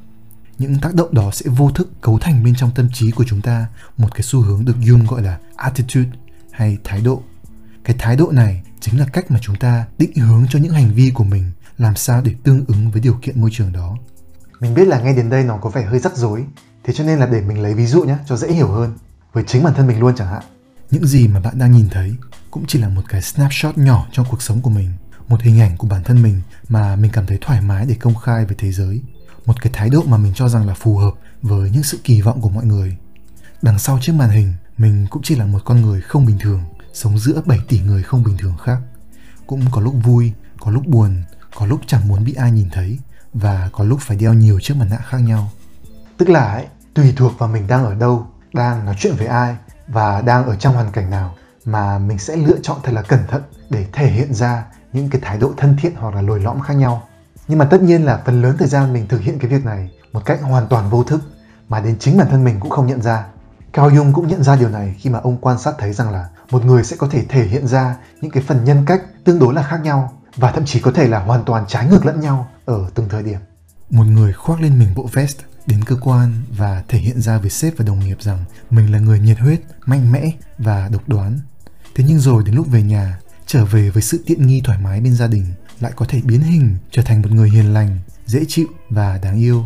Những 0.57 0.79
tác 0.79 0.95
động 0.95 1.13
đó 1.13 1.31
sẽ 1.31 1.45
vô 1.49 1.71
thức 1.71 1.89
cấu 2.01 2.19
thành 2.19 2.43
bên 2.43 2.55
trong 2.55 2.71
tâm 2.75 2.89
trí 2.93 3.11
của 3.11 3.23
chúng 3.27 3.41
ta 3.41 3.67
một 3.97 4.09
cái 4.15 4.21
xu 4.21 4.41
hướng 4.41 4.65
được 4.65 4.75
Jung 4.81 5.07
gọi 5.07 5.21
là 5.21 5.39
attitude 5.55 6.09
hay 6.51 6.77
thái 6.83 7.01
độ. 7.01 7.23
Cái 7.83 7.95
thái 7.99 8.15
độ 8.15 8.31
này 8.31 8.63
chính 8.79 8.99
là 8.99 9.05
cách 9.05 9.31
mà 9.31 9.39
chúng 9.41 9.55
ta 9.55 9.85
định 9.97 10.15
hướng 10.15 10.45
cho 10.49 10.59
những 10.59 10.73
hành 10.73 10.93
vi 10.93 11.11
của 11.13 11.23
mình 11.23 11.51
làm 11.77 11.95
sao 11.95 12.21
để 12.21 12.33
tương 12.43 12.65
ứng 12.67 12.91
với 12.91 13.01
điều 13.01 13.19
kiện 13.21 13.41
môi 13.41 13.49
trường 13.53 13.71
đó. 13.71 13.97
Mình 14.59 14.73
biết 14.73 14.87
là 14.87 15.01
nghe 15.01 15.13
đến 15.13 15.29
đây 15.29 15.43
nó 15.43 15.57
có 15.57 15.69
vẻ 15.69 15.85
hơi 15.85 15.99
rắc 15.99 16.17
rối 16.17 16.45
Thế 16.85 16.93
cho 16.93 17.03
nên 17.03 17.19
là 17.19 17.25
để 17.25 17.41
mình 17.41 17.61
lấy 17.61 17.73
ví 17.73 17.85
dụ 17.85 18.03
nhé 18.03 18.17
cho 18.25 18.37
dễ 18.37 18.51
hiểu 18.51 18.67
hơn 18.67 18.97
với 19.33 19.43
chính 19.47 19.63
bản 19.63 19.73
thân 19.73 19.87
mình 19.87 19.99
luôn 19.99 20.15
chẳng 20.15 20.27
hạn. 20.27 20.43
Những 20.91 21.05
gì 21.05 21.27
mà 21.27 21.39
bạn 21.39 21.57
đang 21.57 21.71
nhìn 21.71 21.89
thấy 21.89 22.15
cũng 22.51 22.63
chỉ 22.67 22.79
là 22.79 22.89
một 22.89 23.01
cái 23.09 23.21
snapshot 23.21 23.77
nhỏ 23.77 24.07
trong 24.11 24.25
cuộc 24.29 24.41
sống 24.41 24.61
của 24.61 24.69
mình, 24.69 24.91
một 25.27 25.41
hình 25.41 25.59
ảnh 25.59 25.77
của 25.77 25.87
bản 25.87 26.03
thân 26.03 26.21
mình 26.21 26.41
mà 26.69 26.95
mình 26.95 27.11
cảm 27.11 27.25
thấy 27.25 27.37
thoải 27.41 27.61
mái 27.61 27.85
để 27.85 27.95
công 27.95 28.15
khai 28.15 28.45
về 28.45 28.55
thế 28.57 28.71
giới, 28.71 29.01
một 29.45 29.61
cái 29.61 29.73
thái 29.75 29.89
độ 29.89 30.03
mà 30.03 30.17
mình 30.17 30.33
cho 30.35 30.49
rằng 30.49 30.67
là 30.67 30.73
phù 30.73 30.97
hợp 30.97 31.11
với 31.41 31.69
những 31.69 31.83
sự 31.83 31.99
kỳ 32.03 32.21
vọng 32.21 32.41
của 32.41 32.49
mọi 32.49 32.65
người. 32.65 32.97
Đằng 33.61 33.79
sau 33.79 33.99
chiếc 34.01 34.13
màn 34.13 34.29
hình, 34.29 34.53
mình 34.77 35.07
cũng 35.09 35.23
chỉ 35.23 35.35
là 35.35 35.45
một 35.45 35.59
con 35.65 35.81
người 35.81 36.01
không 36.01 36.25
bình 36.25 36.37
thường, 36.39 36.63
sống 36.93 37.19
giữa 37.19 37.41
7 37.45 37.59
tỷ 37.67 37.79
người 37.79 38.03
không 38.03 38.23
bình 38.23 38.37
thường 38.37 38.57
khác. 38.63 38.77
Cũng 39.47 39.61
có 39.71 39.81
lúc 39.81 39.95
vui, 40.03 40.33
có 40.59 40.71
lúc 40.71 40.87
buồn, 40.87 41.23
có 41.55 41.65
lúc 41.65 41.81
chẳng 41.87 42.07
muốn 42.07 42.23
bị 42.23 42.33
ai 42.33 42.51
nhìn 42.51 42.69
thấy 42.71 42.99
và 43.33 43.69
có 43.73 43.83
lúc 43.83 43.99
phải 44.01 44.17
đeo 44.17 44.33
nhiều 44.33 44.59
chiếc 44.59 44.77
mặt 44.77 44.87
nạ 44.89 44.97
khác 44.97 45.17
nhau. 45.17 45.51
Tức 46.17 46.29
là 46.29 46.53
ấy, 46.53 46.65
tùy 46.95 47.13
thuộc 47.17 47.39
vào 47.39 47.49
mình 47.49 47.67
đang 47.67 47.85
ở 47.85 47.95
đâu, 47.95 48.27
đang 48.53 48.85
nói 48.85 48.95
chuyện 48.99 49.15
với 49.17 49.27
ai 49.27 49.55
và 49.87 50.21
đang 50.21 50.45
ở 50.45 50.55
trong 50.55 50.73
hoàn 50.73 50.91
cảnh 50.91 51.09
nào 51.09 51.35
mà 51.65 51.97
mình 51.97 52.19
sẽ 52.19 52.35
lựa 52.35 52.57
chọn 52.61 52.77
thật 52.83 52.91
là 52.91 53.01
cẩn 53.01 53.19
thận 53.27 53.41
để 53.69 53.85
thể 53.93 54.07
hiện 54.07 54.33
ra 54.33 54.65
những 54.93 55.09
cái 55.09 55.21
thái 55.21 55.37
độ 55.37 55.53
thân 55.57 55.75
thiện 55.81 55.95
hoặc 55.95 56.15
là 56.15 56.21
lồi 56.21 56.39
lõm 56.39 56.61
khác 56.61 56.73
nhau 56.73 57.03
Nhưng 57.47 57.59
mà 57.59 57.65
tất 57.65 57.81
nhiên 57.81 58.05
là 58.05 58.21
phần 58.25 58.41
lớn 58.41 58.55
thời 58.59 58.67
gian 58.67 58.93
mình 58.93 59.07
thực 59.07 59.21
hiện 59.21 59.39
cái 59.39 59.51
việc 59.51 59.65
này 59.65 59.89
một 60.13 60.25
cách 60.25 60.41
hoàn 60.41 60.67
toàn 60.67 60.89
vô 60.89 61.03
thức 61.03 61.21
mà 61.69 61.79
đến 61.79 61.95
chính 61.99 62.17
bản 62.17 62.27
thân 62.29 62.43
mình 62.43 62.59
cũng 62.59 62.69
không 62.69 62.87
nhận 62.87 63.01
ra. 63.01 63.25
Cao 63.73 63.89
Jung 63.89 64.13
cũng 64.13 64.27
nhận 64.27 64.43
ra 64.43 64.55
điều 64.55 64.69
này 64.69 64.95
khi 64.99 65.09
mà 65.09 65.19
ông 65.19 65.37
quan 65.41 65.59
sát 65.59 65.73
thấy 65.77 65.93
rằng 65.93 66.11
là 66.11 66.29
một 66.51 66.65
người 66.65 66.83
sẽ 66.83 66.95
có 66.95 67.07
thể 67.11 67.25
thể 67.29 67.43
hiện 67.43 67.67
ra 67.67 67.95
những 68.21 68.31
cái 68.31 68.43
phần 68.47 68.63
nhân 68.63 68.83
cách 68.85 69.01
tương 69.23 69.39
đối 69.39 69.53
là 69.53 69.63
khác 69.63 69.81
nhau 69.83 70.13
và 70.35 70.51
thậm 70.51 70.65
chí 70.65 70.79
có 70.79 70.91
thể 70.91 71.07
là 71.07 71.19
hoàn 71.19 71.43
toàn 71.43 71.65
trái 71.67 71.87
ngược 71.87 72.05
lẫn 72.05 72.19
nhau 72.19 72.47
ở 72.65 72.89
từng 72.93 73.09
thời 73.09 73.23
điểm. 73.23 73.39
Một 73.89 74.03
người 74.03 74.33
khoác 74.33 74.61
lên 74.61 74.79
mình 74.79 74.89
bộ 74.95 75.09
vest 75.13 75.37
đến 75.67 75.83
cơ 75.83 75.95
quan 76.01 76.33
và 76.57 76.83
thể 76.87 76.99
hiện 76.99 77.21
ra 77.21 77.37
với 77.37 77.49
sếp 77.49 77.77
và 77.77 77.85
đồng 77.85 77.99
nghiệp 77.99 78.21
rằng 78.21 78.45
mình 78.69 78.91
là 78.91 78.99
người 78.99 79.19
nhiệt 79.19 79.39
huyết, 79.39 79.61
mạnh 79.85 80.11
mẽ 80.11 80.31
và 80.57 80.89
độc 80.89 81.09
đoán. 81.09 81.39
Thế 81.95 82.03
nhưng 82.07 82.19
rồi 82.19 82.43
đến 82.43 82.55
lúc 82.55 82.67
về 82.67 82.83
nhà, 82.83 83.19
trở 83.45 83.65
về 83.65 83.89
với 83.89 84.03
sự 84.03 84.23
tiện 84.25 84.47
nghi 84.47 84.61
thoải 84.63 84.79
mái 84.79 85.01
bên 85.01 85.15
gia 85.15 85.27
đình, 85.27 85.45
lại 85.79 85.91
có 85.95 86.05
thể 86.09 86.21
biến 86.23 86.41
hình 86.41 86.77
trở 86.91 87.01
thành 87.01 87.21
một 87.21 87.31
người 87.31 87.49
hiền 87.49 87.73
lành, 87.73 87.99
dễ 88.25 88.45
chịu 88.47 88.67
và 88.89 89.17
đáng 89.17 89.37
yêu. 89.37 89.65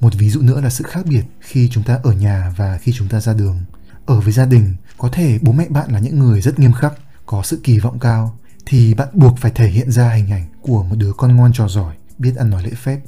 Một 0.00 0.14
ví 0.14 0.30
dụ 0.30 0.40
nữa 0.40 0.60
là 0.60 0.70
sự 0.70 0.84
khác 0.88 1.06
biệt 1.06 1.22
khi 1.40 1.68
chúng 1.68 1.84
ta 1.84 1.98
ở 2.02 2.12
nhà 2.12 2.54
và 2.56 2.78
khi 2.78 2.92
chúng 2.92 3.08
ta 3.08 3.20
ra 3.20 3.34
đường. 3.34 3.64
Ở 4.06 4.20
với 4.20 4.32
gia 4.32 4.44
đình, 4.44 4.76
có 4.98 5.08
thể 5.12 5.38
bố 5.42 5.52
mẹ 5.52 5.66
bạn 5.68 5.92
là 5.92 5.98
những 5.98 6.18
người 6.18 6.40
rất 6.40 6.58
nghiêm 6.58 6.72
khắc, 6.72 6.92
có 7.26 7.42
sự 7.42 7.60
kỳ 7.64 7.78
vọng 7.78 7.98
cao, 7.98 8.38
thì 8.66 8.94
bạn 8.94 9.08
buộc 9.12 9.38
phải 9.38 9.52
thể 9.54 9.68
hiện 9.68 9.90
ra 9.90 10.12
hình 10.12 10.30
ảnh 10.30 10.46
của 10.60 10.82
một 10.82 10.96
đứa 10.98 11.12
con 11.12 11.36
ngoan 11.36 11.52
trò 11.52 11.68
giỏi, 11.68 11.94
biết 12.18 12.36
ăn 12.36 12.50
nói 12.50 12.62
lễ 12.62 12.70
phép. 12.70 13.00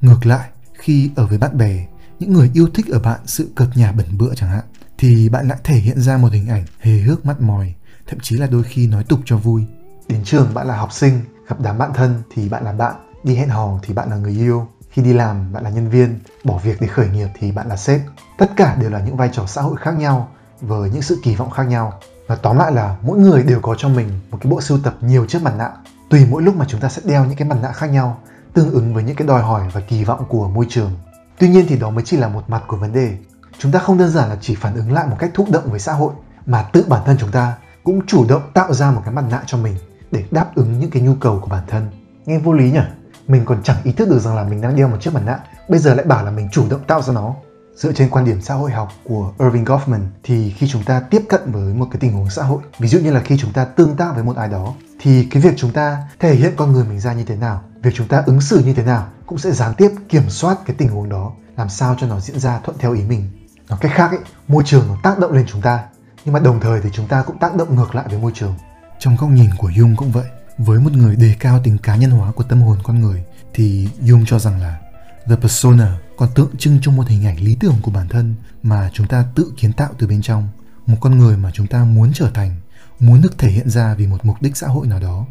Ngược 0.00 0.26
lại, 0.26 0.48
khi 0.78 1.10
ở 1.16 1.26
với 1.26 1.38
bạn 1.38 1.58
bè, 1.58 1.86
những 2.18 2.32
người 2.32 2.50
yêu 2.54 2.68
thích 2.74 2.86
ở 2.92 2.98
bạn 2.98 3.20
sự 3.26 3.50
cợt 3.54 3.68
nhà 3.74 3.92
bẩn 3.92 4.18
bựa 4.18 4.34
chẳng 4.34 4.50
hạn, 4.50 4.64
thì 4.98 5.28
bạn 5.28 5.48
lại 5.48 5.58
thể 5.64 5.74
hiện 5.74 6.00
ra 6.00 6.16
một 6.16 6.32
hình 6.32 6.48
ảnh 6.48 6.64
hề 6.80 6.98
hước 6.98 7.26
mắt 7.26 7.40
mòi, 7.40 7.74
thậm 8.06 8.18
chí 8.22 8.36
là 8.36 8.46
đôi 8.46 8.62
khi 8.62 8.86
nói 8.86 9.04
tục 9.04 9.20
cho 9.24 9.36
vui. 9.36 9.64
Đến 10.08 10.20
trường 10.24 10.54
bạn 10.54 10.66
là 10.66 10.76
học 10.76 10.92
sinh, 10.92 11.20
gặp 11.48 11.60
đám 11.60 11.78
bạn 11.78 11.90
thân 11.94 12.22
thì 12.34 12.48
bạn 12.48 12.64
là 12.64 12.72
bạn, 12.72 12.94
đi 13.24 13.34
hẹn 13.34 13.48
hò 13.48 13.78
thì 13.82 13.94
bạn 13.94 14.10
là 14.10 14.16
người 14.16 14.32
yêu, 14.32 14.68
khi 14.90 15.02
đi 15.02 15.12
làm 15.12 15.52
bạn 15.52 15.64
là 15.64 15.70
nhân 15.70 15.90
viên, 15.90 16.18
bỏ 16.44 16.58
việc 16.58 16.80
để 16.80 16.86
khởi 16.86 17.08
nghiệp 17.08 17.28
thì 17.38 17.52
bạn 17.52 17.68
là 17.68 17.76
sếp. 17.76 18.00
Tất 18.38 18.50
cả 18.56 18.76
đều 18.80 18.90
là 18.90 19.00
những 19.00 19.16
vai 19.16 19.30
trò 19.32 19.46
xã 19.46 19.62
hội 19.62 19.76
khác 19.76 19.98
nhau 19.98 20.28
với 20.60 20.90
những 20.90 21.02
sự 21.02 21.18
kỳ 21.22 21.34
vọng 21.34 21.50
khác 21.50 21.62
nhau. 21.62 22.00
Và 22.26 22.36
tóm 22.36 22.56
lại 22.56 22.72
là 22.72 22.96
mỗi 23.02 23.18
người 23.18 23.42
đều 23.42 23.60
có 23.60 23.74
cho 23.78 23.88
mình 23.88 24.08
một 24.30 24.38
cái 24.40 24.50
bộ 24.50 24.60
sưu 24.60 24.78
tập 24.78 24.96
nhiều 25.00 25.26
chiếc 25.26 25.42
mặt 25.42 25.54
nạ. 25.58 25.70
Tùy 26.10 26.26
mỗi 26.30 26.42
lúc 26.42 26.56
mà 26.56 26.64
chúng 26.68 26.80
ta 26.80 26.88
sẽ 26.88 27.02
đeo 27.04 27.24
những 27.24 27.36
cái 27.36 27.48
mặt 27.48 27.58
nạ 27.62 27.72
khác 27.72 27.86
nhau, 27.86 28.20
tương 28.56 28.72
ứng 28.72 28.94
với 28.94 29.02
những 29.02 29.16
cái 29.16 29.28
đòi 29.28 29.42
hỏi 29.42 29.62
và 29.72 29.80
kỳ 29.80 30.04
vọng 30.04 30.24
của 30.28 30.48
môi 30.48 30.66
trường. 30.68 30.90
Tuy 31.38 31.48
nhiên 31.48 31.66
thì 31.68 31.78
đó 31.78 31.90
mới 31.90 32.04
chỉ 32.04 32.16
là 32.16 32.28
một 32.28 32.50
mặt 32.50 32.62
của 32.66 32.76
vấn 32.76 32.92
đề. 32.92 33.16
Chúng 33.58 33.72
ta 33.72 33.78
không 33.78 33.98
đơn 33.98 34.10
giản 34.10 34.28
là 34.28 34.36
chỉ 34.40 34.54
phản 34.54 34.74
ứng 34.74 34.92
lại 34.92 35.06
một 35.06 35.16
cách 35.18 35.30
thụ 35.34 35.46
động 35.50 35.70
với 35.70 35.80
xã 35.80 35.92
hội, 35.92 36.12
mà 36.46 36.62
tự 36.62 36.84
bản 36.88 37.02
thân 37.06 37.16
chúng 37.20 37.30
ta 37.30 37.54
cũng 37.84 38.06
chủ 38.06 38.26
động 38.28 38.42
tạo 38.54 38.74
ra 38.74 38.90
một 38.90 39.02
cái 39.04 39.14
mặt 39.14 39.24
nạ 39.30 39.42
cho 39.46 39.58
mình 39.58 39.74
để 40.10 40.24
đáp 40.30 40.54
ứng 40.54 40.78
những 40.78 40.90
cái 40.90 41.02
nhu 41.02 41.14
cầu 41.14 41.38
của 41.40 41.46
bản 41.46 41.62
thân. 41.66 41.90
Nghe 42.26 42.38
vô 42.38 42.52
lý 42.52 42.70
nhỉ? 42.70 42.80
Mình 43.28 43.44
còn 43.44 43.62
chẳng 43.62 43.76
ý 43.84 43.92
thức 43.92 44.08
được 44.08 44.18
rằng 44.18 44.36
là 44.36 44.44
mình 44.44 44.60
đang 44.60 44.76
đeo 44.76 44.88
một 44.88 44.96
chiếc 45.00 45.14
mặt 45.14 45.22
nạ, 45.26 45.38
bây 45.68 45.78
giờ 45.78 45.94
lại 45.94 46.06
bảo 46.06 46.24
là 46.24 46.30
mình 46.30 46.48
chủ 46.52 46.64
động 46.70 46.80
tạo 46.86 47.02
ra 47.02 47.12
nó. 47.12 47.34
Dựa 47.76 47.92
trên 47.92 48.10
quan 48.10 48.24
điểm 48.24 48.40
xã 48.42 48.54
hội 48.54 48.70
học 48.70 48.92
của 49.04 49.32
Irving 49.38 49.64
Goffman 49.64 50.00
thì 50.22 50.50
khi 50.50 50.68
chúng 50.68 50.84
ta 50.84 51.00
tiếp 51.00 51.22
cận 51.28 51.52
với 51.52 51.74
một 51.74 51.86
cái 51.90 52.00
tình 52.00 52.12
huống 52.12 52.30
xã 52.30 52.42
hội, 52.42 52.62
ví 52.78 52.88
dụ 52.88 52.98
như 52.98 53.10
là 53.10 53.20
khi 53.20 53.38
chúng 53.38 53.52
ta 53.52 53.64
tương 53.64 53.96
tác 53.96 54.14
với 54.14 54.24
một 54.24 54.36
ai 54.36 54.48
đó, 54.48 54.74
thì 55.00 55.26
cái 55.30 55.42
việc 55.42 55.54
chúng 55.56 55.72
ta 55.72 55.98
thể 56.18 56.34
hiện 56.34 56.52
con 56.56 56.72
người 56.72 56.84
mình 56.84 57.00
ra 57.00 57.12
như 57.12 57.24
thế 57.24 57.36
nào, 57.36 57.62
việc 57.82 57.90
chúng 57.94 58.08
ta 58.08 58.22
ứng 58.26 58.40
xử 58.40 58.62
như 58.64 58.74
thế 58.74 58.82
nào 58.82 59.06
cũng 59.26 59.38
sẽ 59.38 59.50
gián 59.50 59.74
tiếp 59.74 59.90
kiểm 60.08 60.30
soát 60.30 60.58
cái 60.66 60.76
tình 60.78 60.88
huống 60.88 61.08
đó, 61.08 61.32
làm 61.56 61.68
sao 61.68 61.96
cho 62.00 62.06
nó 62.06 62.20
diễn 62.20 62.38
ra 62.38 62.60
thuận 62.64 62.78
theo 62.78 62.92
ý 62.92 63.02
mình. 63.02 63.30
Nói 63.68 63.78
cách 63.82 63.92
khác 63.94 64.10
ấy, 64.10 64.20
môi 64.48 64.62
trường 64.66 64.88
nó 64.88 64.96
tác 65.02 65.18
động 65.18 65.32
lên 65.32 65.46
chúng 65.48 65.62
ta, 65.62 65.84
nhưng 66.24 66.32
mà 66.32 66.40
đồng 66.40 66.60
thời 66.60 66.80
thì 66.80 66.90
chúng 66.92 67.08
ta 67.08 67.22
cũng 67.22 67.38
tác 67.38 67.56
động 67.56 67.76
ngược 67.76 67.94
lại 67.94 68.06
với 68.08 68.18
môi 68.18 68.32
trường. 68.34 68.54
Trong 68.98 69.16
góc 69.16 69.30
nhìn 69.30 69.50
của 69.58 69.68
Jung 69.68 69.96
cũng 69.96 70.12
vậy, 70.12 70.26
với 70.58 70.80
một 70.80 70.92
người 70.92 71.16
đề 71.16 71.34
cao 71.40 71.60
tính 71.64 71.78
cá 71.78 71.96
nhân 71.96 72.10
hóa 72.10 72.32
của 72.32 72.44
tâm 72.44 72.62
hồn 72.62 72.78
con 72.82 73.00
người 73.00 73.24
thì 73.54 73.88
Jung 74.02 74.24
cho 74.26 74.38
rằng 74.38 74.60
là 74.60 74.78
the 75.26 75.36
persona 75.36 75.98
còn 76.16 76.28
tượng 76.34 76.56
trưng 76.58 76.78
cho 76.82 76.92
một 76.92 77.08
hình 77.08 77.26
ảnh 77.26 77.40
lý 77.40 77.56
tưởng 77.60 77.76
của 77.82 77.90
bản 77.90 78.08
thân 78.08 78.34
mà 78.62 78.90
chúng 78.92 79.06
ta 79.06 79.24
tự 79.34 79.52
kiến 79.56 79.72
tạo 79.72 79.90
từ 79.98 80.06
bên 80.06 80.22
trong, 80.22 80.48
một 80.86 80.96
con 81.00 81.18
người 81.18 81.36
mà 81.36 81.50
chúng 81.54 81.66
ta 81.66 81.84
muốn 81.84 82.10
trở 82.14 82.30
thành, 82.30 82.54
muốn 83.00 83.22
được 83.22 83.38
thể 83.38 83.50
hiện 83.50 83.70
ra 83.70 83.94
vì 83.94 84.06
một 84.06 84.24
mục 84.24 84.36
đích 84.40 84.56
xã 84.56 84.66
hội 84.66 84.86
nào 84.86 85.00
đó. 85.00 85.26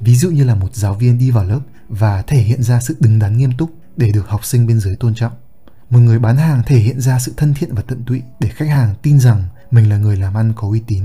Ví 0.00 0.16
dụ 0.16 0.30
như 0.30 0.44
là 0.44 0.54
một 0.54 0.74
giáo 0.74 0.94
viên 0.94 1.18
đi 1.18 1.30
vào 1.30 1.44
lớp 1.44 1.60
và 1.88 2.22
thể 2.22 2.36
hiện 2.36 2.62
ra 2.62 2.80
sự 2.80 2.96
đứng 3.00 3.18
đắn 3.18 3.36
nghiêm 3.36 3.52
túc 3.58 3.70
để 3.96 4.12
được 4.12 4.28
học 4.28 4.44
sinh 4.44 4.66
bên 4.66 4.80
dưới 4.80 4.96
tôn 4.96 5.14
trọng. 5.14 5.32
Một 5.90 5.98
người 5.98 6.18
bán 6.18 6.36
hàng 6.36 6.62
thể 6.66 6.78
hiện 6.78 7.00
ra 7.00 7.18
sự 7.18 7.32
thân 7.36 7.54
thiện 7.54 7.74
và 7.74 7.82
tận 7.82 8.02
tụy 8.06 8.22
để 8.40 8.48
khách 8.48 8.68
hàng 8.68 8.94
tin 9.02 9.20
rằng 9.20 9.44
mình 9.70 9.90
là 9.90 9.96
người 9.96 10.16
làm 10.16 10.36
ăn 10.36 10.52
có 10.56 10.68
uy 10.68 10.82
tín. 10.86 11.04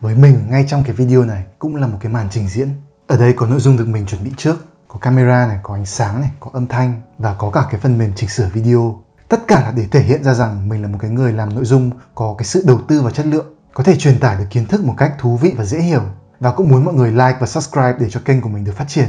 Với 0.00 0.14
mình 0.14 0.50
ngay 0.50 0.64
trong 0.68 0.84
cái 0.84 0.94
video 0.94 1.24
này 1.24 1.44
cũng 1.58 1.76
là 1.76 1.86
một 1.86 1.98
cái 2.00 2.12
màn 2.12 2.28
trình 2.30 2.48
diễn. 2.48 2.68
Ở 3.06 3.16
đây 3.16 3.32
có 3.36 3.46
nội 3.46 3.60
dung 3.60 3.76
được 3.76 3.88
mình 3.88 4.06
chuẩn 4.06 4.24
bị 4.24 4.30
trước 4.36 4.73
có 4.94 5.00
camera 5.00 5.46
này, 5.46 5.58
có 5.62 5.74
ánh 5.74 5.86
sáng 5.86 6.20
này, 6.20 6.30
có 6.40 6.50
âm 6.52 6.66
thanh 6.66 7.00
và 7.18 7.34
có 7.34 7.50
cả 7.50 7.66
cái 7.70 7.80
phần 7.80 7.98
mềm 7.98 8.12
chỉnh 8.16 8.28
sửa 8.28 8.48
video. 8.52 9.02
Tất 9.28 9.48
cả 9.48 9.60
là 9.60 9.72
để 9.76 9.86
thể 9.90 10.00
hiện 10.00 10.24
ra 10.24 10.34
rằng 10.34 10.68
mình 10.68 10.82
là 10.82 10.88
một 10.88 10.98
cái 11.00 11.10
người 11.10 11.32
làm 11.32 11.54
nội 11.54 11.64
dung 11.64 11.90
có 12.14 12.34
cái 12.38 12.44
sự 12.44 12.64
đầu 12.66 12.80
tư 12.88 13.02
và 13.02 13.10
chất 13.10 13.26
lượng, 13.26 13.46
có 13.74 13.84
thể 13.84 13.96
truyền 13.96 14.20
tải 14.20 14.36
được 14.38 14.44
kiến 14.50 14.66
thức 14.66 14.84
một 14.84 14.94
cách 14.96 15.14
thú 15.18 15.36
vị 15.36 15.54
và 15.56 15.64
dễ 15.64 15.78
hiểu 15.78 16.02
và 16.40 16.52
cũng 16.52 16.68
muốn 16.68 16.84
mọi 16.84 16.94
người 16.94 17.10
like 17.10 17.36
và 17.40 17.46
subscribe 17.46 17.94
để 17.98 18.10
cho 18.10 18.20
kênh 18.24 18.40
của 18.40 18.48
mình 18.48 18.64
được 18.64 18.76
phát 18.76 18.88
triển 18.88 19.08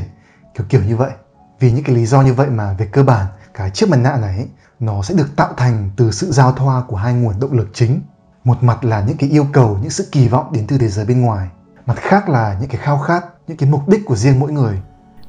kiểu 0.54 0.66
kiểu 0.70 0.82
như 0.84 0.98
vậy. 0.98 1.12
Vì 1.60 1.72
những 1.72 1.84
cái 1.84 1.96
lý 1.96 2.06
do 2.06 2.22
như 2.22 2.34
vậy 2.34 2.48
mà 2.50 2.74
về 2.74 2.86
cơ 2.86 3.04
bản 3.04 3.26
cái 3.54 3.70
chiếc 3.70 3.90
mặt 3.90 3.98
nạ 3.98 4.18
này 4.18 4.48
nó 4.80 5.02
sẽ 5.02 5.14
được 5.14 5.36
tạo 5.36 5.54
thành 5.58 5.90
từ 5.98 6.12
sự 6.12 6.32
giao 6.32 6.52
thoa 6.52 6.84
của 6.88 6.96
hai 6.96 7.14
nguồn 7.14 7.40
động 7.40 7.54
lực 7.54 7.68
chính. 7.74 8.02
Một 8.44 8.64
mặt 8.64 8.84
là 8.84 9.02
những 9.08 9.18
cái 9.18 9.30
yêu 9.30 9.48
cầu, 9.54 9.78
những 9.82 9.92
sự 9.92 10.10
kỳ 10.12 10.28
vọng 10.28 10.54
đến 10.54 10.68
từ 10.68 10.78
thế 10.78 10.88
giới 10.88 11.06
bên 11.06 11.22
ngoài. 11.22 11.48
Mặt 11.86 11.98
khác 11.98 12.30
là 12.30 12.58
những 12.60 12.70
cái 12.70 12.78
khao 12.78 12.98
khát, 12.98 13.26
những 13.48 13.58
cái 13.58 13.70
mục 13.70 13.88
đích 13.88 14.06
của 14.06 14.16
riêng 14.16 14.40
mỗi 14.40 14.52
người 14.52 14.82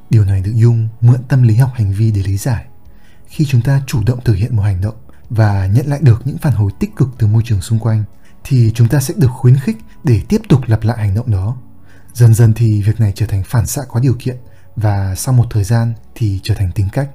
Điều 0.09 0.25
này 0.25 0.41
được 0.41 0.51
Jung 0.55 0.87
mượn 1.01 1.23
tâm 1.27 1.43
lý 1.43 1.55
học 1.55 1.71
hành 1.73 1.93
vi 1.93 2.11
để 2.11 2.23
lý 2.23 2.37
giải. 2.37 2.65
Khi 3.27 3.45
chúng 3.45 3.61
ta 3.61 3.81
chủ 3.87 4.03
động 4.05 4.19
thực 4.25 4.33
hiện 4.33 4.55
một 4.55 4.63
hành 4.63 4.81
động 4.81 4.95
và 5.29 5.67
nhận 5.67 5.87
lại 5.87 5.99
được 6.01 6.21
những 6.25 6.37
phản 6.37 6.53
hồi 6.53 6.71
tích 6.79 6.95
cực 6.95 7.09
từ 7.17 7.27
môi 7.27 7.43
trường 7.45 7.61
xung 7.61 7.79
quanh, 7.79 8.03
thì 8.43 8.71
chúng 8.75 8.87
ta 8.87 8.99
sẽ 8.99 9.13
được 9.17 9.31
khuyến 9.31 9.55
khích 9.59 9.77
để 10.03 10.21
tiếp 10.29 10.41
tục 10.49 10.61
lặp 10.67 10.83
lại 10.83 10.97
hành 10.97 11.15
động 11.15 11.31
đó. 11.31 11.57
Dần 12.13 12.33
dần 12.33 12.53
thì 12.53 12.81
việc 12.81 12.99
này 12.99 13.11
trở 13.15 13.25
thành 13.25 13.43
phản 13.43 13.67
xạ 13.67 13.81
có 13.89 13.99
điều 13.99 14.15
kiện 14.19 14.37
và 14.75 15.15
sau 15.15 15.33
một 15.33 15.45
thời 15.49 15.63
gian 15.63 15.93
thì 16.15 16.39
trở 16.43 16.55
thành 16.55 16.71
tính 16.71 16.87
cách. 16.91 17.09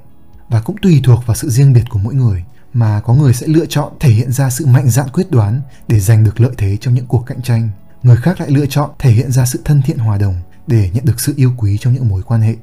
Và 0.48 0.60
cũng 0.60 0.76
tùy 0.82 1.00
thuộc 1.04 1.26
vào 1.26 1.36
sự 1.36 1.50
riêng 1.50 1.72
biệt 1.72 1.84
của 1.90 1.98
mỗi 1.98 2.14
người 2.14 2.44
mà 2.72 3.00
có 3.00 3.14
người 3.14 3.34
sẽ 3.34 3.46
lựa 3.46 3.66
chọn 3.66 3.92
thể 4.00 4.10
hiện 4.10 4.32
ra 4.32 4.50
sự 4.50 4.66
mạnh 4.66 4.90
dạn 4.90 5.08
quyết 5.08 5.30
đoán 5.30 5.60
để 5.88 6.00
giành 6.00 6.24
được 6.24 6.40
lợi 6.40 6.52
thế 6.58 6.76
trong 6.80 6.94
những 6.94 7.06
cuộc 7.06 7.26
cạnh 7.26 7.42
tranh. 7.42 7.68
Người 8.02 8.16
khác 8.16 8.40
lại 8.40 8.50
lựa 8.50 8.66
chọn 8.66 8.90
thể 8.98 9.10
hiện 9.10 9.32
ra 9.32 9.46
sự 9.46 9.60
thân 9.64 9.82
thiện 9.82 9.98
hòa 9.98 10.18
đồng 10.18 10.36
để 10.66 10.90
nhận 10.92 11.04
được 11.04 11.20
sự 11.20 11.34
yêu 11.36 11.52
quý 11.56 11.78
trong 11.80 11.94
những 11.94 12.08
mối 12.08 12.22
quan 12.22 12.40
hệ 12.40 12.56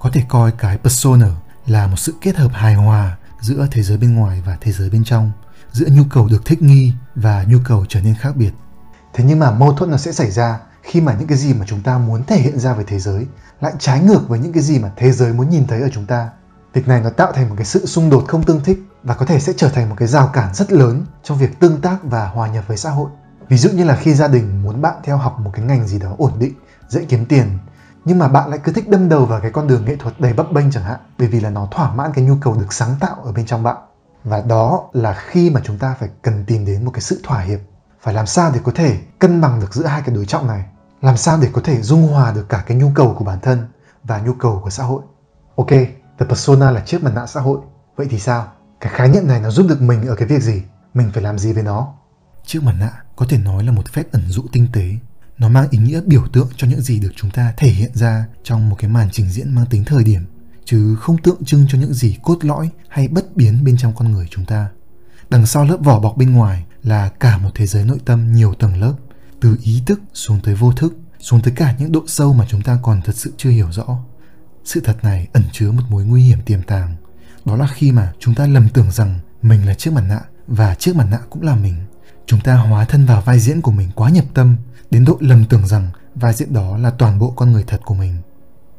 có 0.00 0.10
thể 0.12 0.22
coi 0.28 0.52
cái 0.52 0.78
persona 0.78 1.26
là 1.66 1.86
một 1.86 1.96
sự 1.96 2.14
kết 2.20 2.36
hợp 2.36 2.50
hài 2.52 2.74
hòa 2.74 3.16
giữa 3.40 3.66
thế 3.70 3.82
giới 3.82 3.98
bên 3.98 4.14
ngoài 4.14 4.42
và 4.46 4.58
thế 4.60 4.72
giới 4.72 4.90
bên 4.90 5.04
trong, 5.04 5.32
giữa 5.72 5.86
nhu 5.90 6.02
cầu 6.10 6.28
được 6.28 6.44
thích 6.44 6.62
nghi 6.62 6.92
và 7.14 7.44
nhu 7.48 7.58
cầu 7.64 7.84
trở 7.88 8.00
nên 8.00 8.14
khác 8.14 8.36
biệt. 8.36 8.50
Thế 9.14 9.24
nhưng 9.24 9.38
mà 9.38 9.50
mâu 9.50 9.72
thuẫn 9.72 9.90
nó 9.90 9.96
sẽ 9.96 10.12
xảy 10.12 10.30
ra 10.30 10.58
khi 10.82 11.00
mà 11.00 11.14
những 11.18 11.28
cái 11.28 11.38
gì 11.38 11.54
mà 11.54 11.64
chúng 11.68 11.82
ta 11.82 11.98
muốn 11.98 12.24
thể 12.24 12.36
hiện 12.36 12.58
ra 12.58 12.74
về 12.74 12.84
thế 12.86 12.98
giới 12.98 13.26
lại 13.60 13.72
trái 13.78 14.00
ngược 14.00 14.28
với 14.28 14.38
những 14.38 14.52
cái 14.52 14.62
gì 14.62 14.78
mà 14.78 14.90
thế 14.96 15.12
giới 15.12 15.32
muốn 15.32 15.50
nhìn 15.50 15.66
thấy 15.66 15.80
ở 15.80 15.88
chúng 15.92 16.06
ta. 16.06 16.30
Việc 16.72 16.88
này 16.88 17.00
nó 17.00 17.10
tạo 17.10 17.32
thành 17.32 17.48
một 17.48 17.54
cái 17.58 17.66
sự 17.66 17.86
xung 17.86 18.10
đột 18.10 18.24
không 18.28 18.42
tương 18.42 18.64
thích 18.64 18.78
và 19.02 19.14
có 19.14 19.26
thể 19.26 19.40
sẽ 19.40 19.52
trở 19.56 19.68
thành 19.68 19.88
một 19.88 19.96
cái 19.98 20.08
rào 20.08 20.30
cản 20.32 20.54
rất 20.54 20.72
lớn 20.72 21.06
trong 21.22 21.38
việc 21.38 21.60
tương 21.60 21.80
tác 21.80 21.96
và 22.02 22.26
hòa 22.28 22.48
nhập 22.48 22.64
với 22.66 22.76
xã 22.76 22.90
hội. 22.90 23.10
Ví 23.48 23.56
dụ 23.56 23.70
như 23.70 23.84
là 23.84 23.96
khi 23.96 24.14
gia 24.14 24.28
đình 24.28 24.62
muốn 24.62 24.82
bạn 24.82 24.94
theo 25.04 25.16
học 25.16 25.40
một 25.40 25.50
cái 25.54 25.64
ngành 25.64 25.86
gì 25.86 25.98
đó 25.98 26.14
ổn 26.18 26.32
định, 26.38 26.54
dễ 26.88 27.04
kiếm 27.04 27.26
tiền 27.26 27.58
nhưng 28.04 28.18
mà 28.18 28.28
bạn 28.28 28.50
lại 28.50 28.58
cứ 28.64 28.72
thích 28.72 28.88
đâm 28.88 29.08
đầu 29.08 29.26
vào 29.26 29.40
cái 29.40 29.50
con 29.50 29.66
đường 29.66 29.84
nghệ 29.84 29.96
thuật 29.96 30.20
đầy 30.20 30.32
bấp 30.32 30.52
bênh 30.52 30.70
chẳng 30.70 30.84
hạn, 30.84 31.00
bởi 31.18 31.28
vì 31.28 31.40
là 31.40 31.50
nó 31.50 31.68
thỏa 31.70 31.92
mãn 31.92 32.10
cái 32.14 32.24
nhu 32.24 32.34
cầu 32.40 32.54
được 32.54 32.72
sáng 32.72 32.94
tạo 33.00 33.16
ở 33.24 33.32
bên 33.32 33.46
trong 33.46 33.62
bạn. 33.62 33.76
Và 34.24 34.40
đó 34.40 34.88
là 34.92 35.14
khi 35.26 35.50
mà 35.50 35.60
chúng 35.64 35.78
ta 35.78 35.96
phải 36.00 36.08
cần 36.22 36.44
tìm 36.44 36.64
đến 36.64 36.84
một 36.84 36.90
cái 36.94 37.00
sự 37.00 37.20
thỏa 37.24 37.40
hiệp. 37.40 37.60
Phải 38.00 38.14
làm 38.14 38.26
sao 38.26 38.50
để 38.54 38.60
có 38.64 38.72
thể 38.74 38.98
cân 39.18 39.40
bằng 39.40 39.60
được 39.60 39.74
giữa 39.74 39.86
hai 39.86 40.02
cái 40.06 40.14
đối 40.14 40.26
trọng 40.26 40.46
này? 40.46 40.64
Làm 41.02 41.16
sao 41.16 41.38
để 41.42 41.48
có 41.52 41.60
thể 41.64 41.82
dung 41.82 42.12
hòa 42.12 42.32
được 42.32 42.48
cả 42.48 42.64
cái 42.66 42.76
nhu 42.76 42.90
cầu 42.94 43.14
của 43.18 43.24
bản 43.24 43.38
thân 43.40 43.68
và 44.04 44.18
nhu 44.18 44.32
cầu 44.32 44.60
của 44.64 44.70
xã 44.70 44.84
hội? 44.84 45.02
Ok, 45.56 45.70
the 46.18 46.26
persona 46.28 46.70
là 46.70 46.80
chiếc 46.80 47.02
mặt 47.02 47.12
nạ 47.14 47.26
xã 47.26 47.40
hội. 47.40 47.58
Vậy 47.96 48.06
thì 48.10 48.18
sao? 48.18 48.52
Cái 48.80 48.92
khái 48.92 49.08
niệm 49.08 49.26
này 49.26 49.40
nó 49.40 49.50
giúp 49.50 49.66
được 49.68 49.82
mình 49.82 50.06
ở 50.06 50.14
cái 50.14 50.28
việc 50.28 50.42
gì? 50.42 50.62
Mình 50.94 51.10
phải 51.14 51.22
làm 51.22 51.38
gì 51.38 51.52
với 51.52 51.62
nó? 51.62 51.92
Chiếc 52.44 52.62
mặt 52.62 52.74
nạ 52.80 52.90
có 53.16 53.26
thể 53.28 53.38
nói 53.38 53.64
là 53.64 53.72
một 53.72 53.92
phép 53.92 54.04
ẩn 54.12 54.22
dụ 54.28 54.42
tinh 54.52 54.66
tế 54.72 54.84
nó 55.40 55.48
mang 55.48 55.68
ý 55.70 55.78
nghĩa 55.78 56.00
biểu 56.06 56.26
tượng 56.32 56.48
cho 56.56 56.66
những 56.66 56.80
gì 56.80 57.00
được 57.00 57.12
chúng 57.16 57.30
ta 57.30 57.54
thể 57.56 57.68
hiện 57.68 57.90
ra 57.94 58.26
trong 58.44 58.70
một 58.70 58.76
cái 58.78 58.90
màn 58.90 59.08
trình 59.12 59.30
diễn 59.30 59.54
mang 59.54 59.66
tính 59.66 59.84
thời 59.84 60.04
điểm, 60.04 60.24
chứ 60.64 60.96
không 60.96 61.22
tượng 61.22 61.44
trưng 61.44 61.66
cho 61.68 61.78
những 61.78 61.94
gì 61.94 62.16
cốt 62.22 62.44
lõi 62.44 62.70
hay 62.88 63.08
bất 63.08 63.36
biến 63.36 63.64
bên 63.64 63.76
trong 63.76 63.94
con 63.96 64.12
người 64.12 64.26
chúng 64.30 64.44
ta. 64.44 64.68
Đằng 65.30 65.46
sau 65.46 65.64
lớp 65.64 65.76
vỏ 65.84 66.00
bọc 66.00 66.16
bên 66.16 66.32
ngoài 66.32 66.64
là 66.82 67.08
cả 67.08 67.38
một 67.38 67.50
thế 67.54 67.66
giới 67.66 67.84
nội 67.84 67.98
tâm 68.04 68.32
nhiều 68.32 68.54
tầng 68.54 68.80
lớp, 68.80 68.94
từ 69.40 69.56
ý 69.62 69.82
thức 69.86 70.00
xuống 70.14 70.40
tới 70.40 70.54
vô 70.54 70.72
thức, 70.72 70.96
xuống 71.20 71.40
tới 71.42 71.52
cả 71.56 71.74
những 71.78 71.92
độ 71.92 72.04
sâu 72.06 72.32
mà 72.32 72.46
chúng 72.48 72.62
ta 72.62 72.78
còn 72.82 73.02
thật 73.02 73.16
sự 73.16 73.32
chưa 73.36 73.50
hiểu 73.50 73.72
rõ. 73.72 73.98
Sự 74.64 74.80
thật 74.80 74.96
này 75.02 75.28
ẩn 75.32 75.42
chứa 75.52 75.72
một 75.72 75.82
mối 75.88 76.04
nguy 76.04 76.22
hiểm 76.22 76.42
tiềm 76.42 76.62
tàng, 76.62 76.96
đó 77.44 77.56
là 77.56 77.66
khi 77.74 77.92
mà 77.92 78.12
chúng 78.18 78.34
ta 78.34 78.46
lầm 78.46 78.68
tưởng 78.68 78.90
rằng 78.90 79.18
mình 79.42 79.66
là 79.66 79.74
chiếc 79.74 79.92
mặt 79.92 80.04
nạ 80.08 80.20
và 80.46 80.74
chiếc 80.74 80.96
mặt 80.96 81.06
nạ 81.10 81.18
cũng 81.30 81.42
là 81.42 81.54
mình. 81.54 81.74
Chúng 82.26 82.40
ta 82.40 82.56
hóa 82.56 82.84
thân 82.84 83.06
vào 83.06 83.20
vai 83.20 83.40
diễn 83.40 83.60
của 83.60 83.72
mình 83.72 83.88
quá 83.94 84.10
nhập 84.10 84.24
tâm 84.34 84.56
đến 84.90 85.04
độ 85.04 85.16
lầm 85.20 85.44
tưởng 85.44 85.66
rằng 85.66 85.90
vai 86.14 86.32
diễn 86.32 86.52
đó 86.52 86.76
là 86.76 86.90
toàn 86.90 87.18
bộ 87.18 87.32
con 87.36 87.52
người 87.52 87.64
thật 87.66 87.80
của 87.84 87.94
mình. 87.94 88.16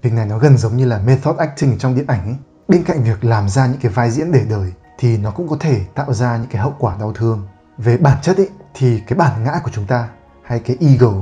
Việc 0.01 0.13
này 0.13 0.25
nó 0.25 0.37
gần 0.37 0.57
giống 0.57 0.77
như 0.77 0.85
là 0.85 0.99
method 0.99 1.37
acting 1.37 1.77
trong 1.77 1.95
điện 1.95 2.07
ảnh 2.07 2.25
ấy. 2.25 2.35
Bên 2.67 2.83
cạnh 2.83 3.03
việc 3.03 3.23
làm 3.23 3.49
ra 3.49 3.67
những 3.67 3.79
cái 3.81 3.91
vai 3.91 4.11
diễn 4.11 4.31
để 4.31 4.45
đời 4.49 4.73
thì 4.99 5.17
nó 5.17 5.31
cũng 5.31 5.47
có 5.47 5.57
thể 5.59 5.81
tạo 5.95 6.13
ra 6.13 6.37
những 6.37 6.49
cái 6.49 6.61
hậu 6.61 6.73
quả 6.79 6.97
đau 6.99 7.13
thương. 7.13 7.47
Về 7.77 7.97
bản 7.97 8.17
chất 8.21 8.37
ấy 8.37 8.49
thì 8.73 8.99
cái 9.07 9.17
bản 9.19 9.43
ngã 9.43 9.59
của 9.63 9.71
chúng 9.73 9.87
ta 9.87 10.09
hay 10.43 10.59
cái 10.59 10.77
ego, 10.79 11.13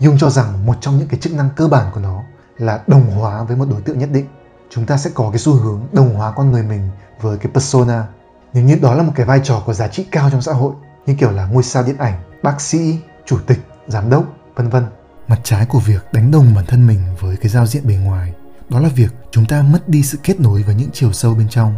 Jung 0.00 0.18
cho 0.18 0.30
rằng 0.30 0.66
một 0.66 0.76
trong 0.80 0.98
những 0.98 1.08
cái 1.08 1.20
chức 1.20 1.34
năng 1.34 1.48
cơ 1.56 1.68
bản 1.68 1.90
của 1.94 2.00
nó 2.00 2.22
là 2.58 2.82
đồng 2.86 3.10
hóa 3.10 3.42
với 3.42 3.56
một 3.56 3.66
đối 3.70 3.80
tượng 3.80 3.98
nhất 3.98 4.08
định. 4.12 4.26
Chúng 4.70 4.86
ta 4.86 4.96
sẽ 4.96 5.10
có 5.14 5.30
cái 5.30 5.38
xu 5.38 5.52
hướng 5.52 5.86
đồng 5.92 6.14
hóa 6.14 6.32
con 6.32 6.50
người 6.50 6.62
mình 6.62 6.88
với 7.20 7.38
cái 7.38 7.52
persona. 7.52 8.06
Nếu 8.52 8.64
như 8.64 8.78
đó 8.82 8.94
là 8.94 9.02
một 9.02 9.12
cái 9.14 9.26
vai 9.26 9.40
trò 9.44 9.62
có 9.66 9.72
giá 9.72 9.88
trị 9.88 10.06
cao 10.10 10.30
trong 10.30 10.42
xã 10.42 10.52
hội 10.52 10.74
như 11.06 11.14
kiểu 11.14 11.30
là 11.30 11.46
ngôi 11.46 11.62
sao 11.62 11.82
điện 11.82 11.96
ảnh, 11.98 12.22
bác 12.42 12.60
sĩ, 12.60 12.98
chủ 13.26 13.38
tịch, 13.46 13.58
giám 13.88 14.10
đốc, 14.10 14.24
vân 14.54 14.68
vân. 14.68 14.84
Mặt 15.28 15.40
trái 15.42 15.66
của 15.66 15.80
việc 15.80 16.04
đánh 16.12 16.30
đồng 16.30 16.54
bản 16.54 16.66
thân 16.66 16.86
mình 16.86 17.00
với 17.20 17.36
cái 17.36 17.48
giao 17.48 17.66
diện 17.66 17.86
bề 17.86 17.94
ngoài 17.94 18.32
đó 18.68 18.80
là 18.80 18.88
việc 18.88 19.12
chúng 19.30 19.46
ta 19.46 19.62
mất 19.62 19.88
đi 19.88 20.02
sự 20.02 20.18
kết 20.22 20.40
nối 20.40 20.62
với 20.62 20.74
những 20.74 20.90
chiều 20.92 21.12
sâu 21.12 21.34
bên 21.34 21.48
trong. 21.48 21.74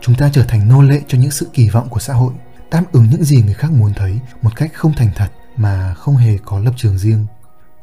Chúng 0.00 0.14
ta 0.14 0.30
trở 0.32 0.44
thành 0.48 0.68
nô 0.68 0.82
lệ 0.82 1.00
cho 1.08 1.18
những 1.18 1.30
sự 1.30 1.48
kỳ 1.52 1.70
vọng 1.70 1.88
của 1.88 2.00
xã 2.00 2.14
hội, 2.14 2.32
đáp 2.70 2.84
ứng 2.92 3.06
những 3.10 3.24
gì 3.24 3.42
người 3.42 3.54
khác 3.54 3.70
muốn 3.70 3.92
thấy 3.96 4.20
một 4.42 4.56
cách 4.56 4.70
không 4.74 4.92
thành 4.96 5.10
thật 5.14 5.28
mà 5.56 5.94
không 5.94 6.16
hề 6.16 6.38
có 6.44 6.58
lập 6.58 6.72
trường 6.76 6.98
riêng. 6.98 7.26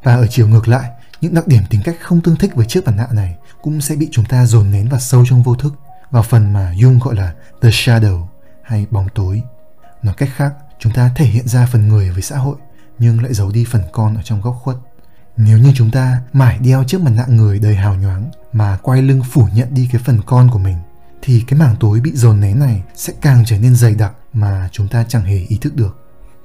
Và 0.02 0.14
ở 0.14 0.26
chiều 0.26 0.48
ngược 0.48 0.68
lại, 0.68 0.90
những 1.20 1.34
đặc 1.34 1.46
điểm 1.46 1.62
tính 1.70 1.80
cách 1.84 1.96
không 2.00 2.20
tương 2.20 2.36
thích 2.36 2.54
với 2.54 2.66
chiếc 2.66 2.84
mặt 2.86 2.94
nạ 2.96 3.06
này 3.12 3.36
cũng 3.62 3.80
sẽ 3.80 3.96
bị 3.96 4.08
chúng 4.12 4.24
ta 4.24 4.46
dồn 4.46 4.70
nén 4.70 4.88
vào 4.88 5.00
sâu 5.00 5.24
trong 5.28 5.42
vô 5.42 5.54
thức, 5.54 5.74
vào 6.10 6.22
phần 6.22 6.52
mà 6.52 6.72
Jung 6.72 7.00
gọi 7.00 7.14
là 7.16 7.34
the 7.62 7.68
shadow 7.68 8.26
hay 8.62 8.86
bóng 8.90 9.08
tối. 9.14 9.42
Nói 10.02 10.14
cách 10.16 10.28
khác, 10.36 10.54
chúng 10.78 10.92
ta 10.92 11.10
thể 11.16 11.24
hiện 11.24 11.48
ra 11.48 11.66
phần 11.72 11.88
người 11.88 12.10
với 12.10 12.22
xã 12.22 12.36
hội 12.36 12.56
nhưng 12.98 13.22
lại 13.22 13.34
giấu 13.34 13.50
đi 13.50 13.64
phần 13.70 13.82
con 13.92 14.16
ở 14.16 14.22
trong 14.22 14.40
góc 14.40 14.56
khuất. 14.62 14.76
Nếu 15.36 15.58
như 15.58 15.72
chúng 15.74 15.90
ta 15.90 16.20
mãi 16.32 16.58
đeo 16.58 16.84
chiếc 16.84 17.00
mặt 17.00 17.10
nạ 17.16 17.24
người 17.28 17.58
đầy 17.58 17.74
hào 17.74 17.94
nhoáng 17.94 18.30
mà 18.52 18.78
quay 18.82 19.02
lưng 19.02 19.22
phủ 19.32 19.48
nhận 19.54 19.74
đi 19.74 19.88
cái 19.92 20.02
phần 20.04 20.20
con 20.26 20.50
của 20.50 20.58
mình 20.58 20.76
thì 21.22 21.44
cái 21.48 21.58
mảng 21.58 21.76
tối 21.80 22.00
bị 22.00 22.12
dồn 22.14 22.40
nén 22.40 22.58
này 22.58 22.82
sẽ 22.94 23.12
càng 23.20 23.42
trở 23.46 23.58
nên 23.58 23.76
dày 23.76 23.94
đặc 23.94 24.12
mà 24.32 24.68
chúng 24.72 24.88
ta 24.88 25.04
chẳng 25.08 25.24
hề 25.24 25.38
ý 25.38 25.58
thức 25.60 25.76
được. 25.76 25.96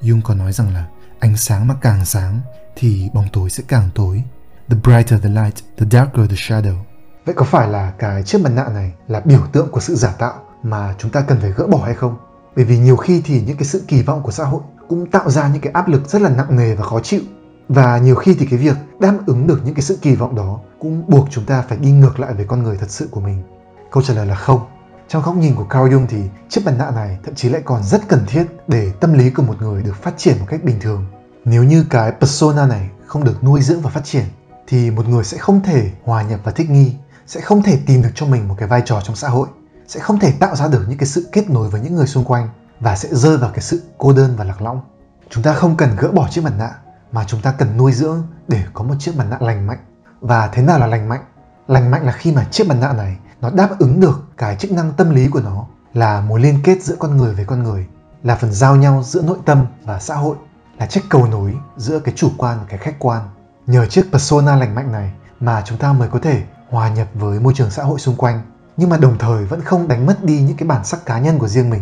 Jung 0.01 0.21
còn 0.21 0.37
nói 0.37 0.53
rằng 0.53 0.73
là 0.73 0.85
ánh 1.19 1.37
sáng 1.37 1.67
mà 1.67 1.75
càng 1.81 2.05
sáng 2.05 2.41
thì 2.75 3.09
bóng 3.13 3.27
tối 3.33 3.49
sẽ 3.49 3.63
càng 3.67 3.89
tối. 3.95 4.23
The 4.69 4.77
brighter 4.83 5.21
the 5.21 5.29
light, 5.29 5.55
the 5.77 5.85
darker 5.91 6.29
the 6.29 6.35
shadow. 6.35 6.77
Vậy 7.25 7.35
có 7.35 7.45
phải 7.45 7.67
là 7.67 7.93
cái 7.99 8.23
chiếc 8.23 8.41
mặt 8.41 8.51
nạ 8.55 8.65
này 8.73 8.93
là 9.07 9.19
biểu 9.19 9.47
tượng 9.51 9.71
của 9.71 9.79
sự 9.79 9.95
giả 9.95 10.11
tạo 10.19 10.33
mà 10.63 10.95
chúng 10.97 11.11
ta 11.11 11.21
cần 11.21 11.39
phải 11.41 11.51
gỡ 11.51 11.67
bỏ 11.67 11.85
hay 11.85 11.93
không? 11.93 12.17
Bởi 12.59 12.65
vì 12.65 12.77
nhiều 12.77 12.95
khi 12.95 13.21
thì 13.25 13.41
những 13.41 13.57
cái 13.57 13.65
sự 13.65 13.83
kỳ 13.87 14.01
vọng 14.01 14.21
của 14.23 14.31
xã 14.31 14.43
hội 14.43 14.61
cũng 14.87 15.11
tạo 15.11 15.29
ra 15.29 15.47
những 15.47 15.61
cái 15.61 15.73
áp 15.73 15.87
lực 15.87 16.09
rất 16.09 16.21
là 16.21 16.29
nặng 16.29 16.55
nề 16.55 16.75
và 16.75 16.83
khó 16.83 16.99
chịu. 16.99 17.21
Và 17.69 17.97
nhiều 17.97 18.15
khi 18.15 18.35
thì 18.39 18.45
cái 18.45 18.59
việc 18.59 18.75
đáp 18.99 19.17
ứng 19.25 19.47
được 19.47 19.61
những 19.65 19.73
cái 19.73 19.81
sự 19.81 19.97
kỳ 20.01 20.15
vọng 20.15 20.35
đó 20.35 20.59
cũng 20.79 21.03
buộc 21.07 21.27
chúng 21.31 21.45
ta 21.45 21.61
phải 21.61 21.77
đi 21.77 21.91
ngược 21.91 22.19
lại 22.19 22.33
với 22.33 22.45
con 22.45 22.63
người 22.63 22.77
thật 22.77 22.89
sự 22.89 23.07
của 23.11 23.21
mình. 23.21 23.43
Câu 23.91 24.03
trả 24.03 24.13
lời 24.13 24.25
là 24.25 24.35
không. 24.35 24.59
Trong 25.07 25.23
góc 25.23 25.35
nhìn 25.35 25.55
của 25.55 25.63
Carl 25.63 25.93
Jung 25.93 26.05
thì 26.09 26.17
chiếc 26.49 26.65
mặt 26.65 26.73
nạ 26.77 26.91
này 26.91 27.17
thậm 27.23 27.35
chí 27.35 27.49
lại 27.49 27.61
còn 27.65 27.83
rất 27.83 28.07
cần 28.07 28.23
thiết 28.27 28.43
để 28.67 28.91
tâm 28.99 29.13
lý 29.13 29.29
của 29.29 29.43
một 29.43 29.61
người 29.61 29.83
được 29.83 29.95
phát 29.95 30.13
triển 30.17 30.39
một 30.39 30.45
cách 30.49 30.63
bình 30.63 30.79
thường. 30.79 31.05
Nếu 31.45 31.63
như 31.63 31.85
cái 31.89 32.11
persona 32.19 32.65
này 32.65 32.89
không 33.05 33.23
được 33.23 33.43
nuôi 33.43 33.61
dưỡng 33.61 33.81
và 33.81 33.89
phát 33.89 34.03
triển 34.03 34.25
thì 34.67 34.91
một 34.91 35.07
người 35.07 35.23
sẽ 35.23 35.37
không 35.37 35.63
thể 35.63 35.91
hòa 36.03 36.21
nhập 36.21 36.39
và 36.43 36.51
thích 36.51 36.69
nghi, 36.69 36.93
sẽ 37.27 37.41
không 37.41 37.63
thể 37.63 37.79
tìm 37.85 38.01
được 38.01 38.11
cho 38.15 38.25
mình 38.25 38.47
một 38.47 38.55
cái 38.57 38.67
vai 38.67 38.81
trò 38.85 39.01
trong 39.01 39.15
xã 39.15 39.29
hội, 39.29 39.47
sẽ 39.89 39.99
không 39.99 40.19
thể 40.19 40.31
tạo 40.31 40.55
ra 40.55 40.67
được 40.67 40.85
những 40.89 40.97
cái 40.97 41.07
sự 41.07 41.29
kết 41.31 41.49
nối 41.49 41.69
với 41.69 41.81
những 41.81 41.95
người 41.95 42.07
xung 42.07 42.23
quanh 42.23 42.49
và 42.79 42.95
sẽ 42.95 43.09
rơi 43.11 43.37
vào 43.37 43.49
cái 43.53 43.61
sự 43.61 43.81
cô 43.97 44.13
đơn 44.13 44.35
và 44.37 44.43
lạc 44.43 44.61
lõng. 44.61 44.81
Chúng 45.29 45.43
ta 45.43 45.53
không 45.53 45.77
cần 45.77 45.95
gỡ 45.97 46.11
bỏ 46.11 46.27
chiếc 46.31 46.43
mặt 46.43 46.53
nạ 46.57 46.71
mà 47.11 47.23
chúng 47.27 47.41
ta 47.41 47.51
cần 47.51 47.77
nuôi 47.77 47.91
dưỡng 47.91 48.23
để 48.47 48.63
có 48.73 48.83
một 48.83 48.95
chiếc 48.99 49.17
mặt 49.17 49.25
nạ 49.29 49.37
lành 49.39 49.67
mạnh. 49.67 49.77
Và 50.21 50.47
thế 50.47 50.63
nào 50.63 50.79
là 50.79 50.87
lành 50.87 51.09
mạnh? 51.09 51.23
Lành 51.67 51.91
mạnh 51.91 52.05
là 52.05 52.11
khi 52.11 52.31
mà 52.31 52.45
chiếc 52.51 52.67
mặt 52.67 52.75
nạ 52.81 52.93
này 52.93 53.17
nó 53.41 53.49
đáp 53.49 53.69
ứng 53.79 53.99
được 53.99 54.21
cái 54.37 54.55
chức 54.55 54.71
năng 54.71 54.93
tâm 54.93 55.09
lý 55.09 55.27
của 55.27 55.41
nó 55.41 55.65
là 55.93 56.21
mối 56.21 56.39
liên 56.39 56.59
kết 56.63 56.83
giữa 56.83 56.95
con 56.99 57.17
người 57.17 57.33
với 57.33 57.45
con 57.45 57.63
người, 57.63 57.87
là 58.23 58.35
phần 58.35 58.53
giao 58.53 58.75
nhau 58.75 59.03
giữa 59.05 59.21
nội 59.21 59.37
tâm 59.45 59.65
và 59.83 59.99
xã 59.99 60.15
hội, 60.15 60.35
là 60.79 60.85
chiếc 60.85 61.01
cầu 61.09 61.25
nối 61.25 61.55
giữa 61.77 61.99
cái 61.99 62.13
chủ 62.17 62.31
quan 62.37 62.57
và 62.59 62.65
cái 62.69 62.77
khách 62.77 62.99
quan. 62.99 63.21
Nhờ 63.67 63.85
chiếc 63.85 64.05
persona 64.11 64.55
lành 64.55 64.75
mạnh 64.75 64.91
này 64.91 65.11
mà 65.39 65.61
chúng 65.65 65.77
ta 65.77 65.93
mới 65.93 66.07
có 66.07 66.19
thể 66.19 66.43
hòa 66.69 66.89
nhập 66.89 67.07
với 67.13 67.39
môi 67.39 67.53
trường 67.53 67.71
xã 67.71 67.83
hội 67.83 67.99
xung 67.99 68.15
quanh, 68.15 68.41
nhưng 68.79 68.89
mà 68.89 68.97
đồng 68.97 69.17
thời 69.17 69.45
vẫn 69.45 69.61
không 69.61 69.87
đánh 69.87 70.05
mất 70.05 70.23
đi 70.23 70.41
những 70.41 70.57
cái 70.57 70.67
bản 70.67 70.85
sắc 70.85 71.05
cá 71.05 71.19
nhân 71.19 71.39
của 71.39 71.47
riêng 71.47 71.69
mình. 71.69 71.81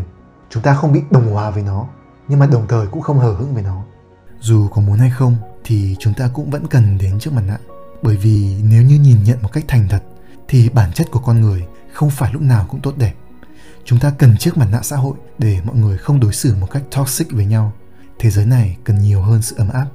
Chúng 0.50 0.64
ta 0.64 0.74
không 0.74 0.94
bị 0.94 1.02
đồng 1.10 1.34
hòa 1.34 1.50
với 1.50 1.64
nó, 1.64 1.88
nhưng 2.28 2.40
mà 2.40 2.46
đồng 2.46 2.68
thời 2.68 2.88
cũng 2.88 3.02
không 3.02 3.20
hờ 3.20 3.34
hững 3.34 3.54
với 3.54 3.64
nó. 3.64 3.84
Dù 4.40 4.68
có 4.68 4.82
muốn 4.82 4.98
hay 4.98 5.10
không 5.10 5.38
thì 5.64 5.96
chúng 6.00 6.14
ta 6.14 6.30
cũng 6.34 6.50
vẫn 6.50 6.68
cần 6.68 6.98
đến 6.98 7.20
trước 7.20 7.34
mặt 7.34 7.42
nạ 7.48 7.58
bởi 8.02 8.18
vì 8.18 8.58
nếu 8.64 8.84
như 8.84 9.00
nhìn 9.00 9.24
nhận 9.24 9.42
một 9.42 9.50
cách 9.54 9.64
thành 9.68 9.88
thật 9.90 10.04
thì 10.48 10.70
bản 10.70 10.92
chất 10.94 11.08
của 11.12 11.20
con 11.20 11.42
người 11.42 11.66
không 11.94 12.10
phải 12.10 12.34
lúc 12.34 12.42
nào 12.42 12.66
cũng 12.70 12.82
tốt 12.82 12.94
đẹp. 12.98 13.14
Chúng 13.86 14.00
ta 14.00 14.14
cần 14.18 14.38
chiếc 14.38 14.58
mặt 14.58 14.68
nạ 14.72 14.80
xã 14.84 14.96
hội 14.96 15.18
để 15.38 15.60
mọi 15.64 15.76
người 15.76 15.98
không 15.98 16.20
đối 16.20 16.34
xử 16.34 16.56
một 16.56 16.68
cách 16.72 16.84
toxic 16.96 17.32
với 17.32 17.46
nhau. 17.46 17.74
Thế 18.20 18.30
giới 18.30 18.46
này 18.46 18.78
cần 18.84 19.00
nhiều 19.00 19.22
hơn 19.22 19.42
sự 19.42 19.56
ấm 19.58 19.70
áp. 19.70 19.86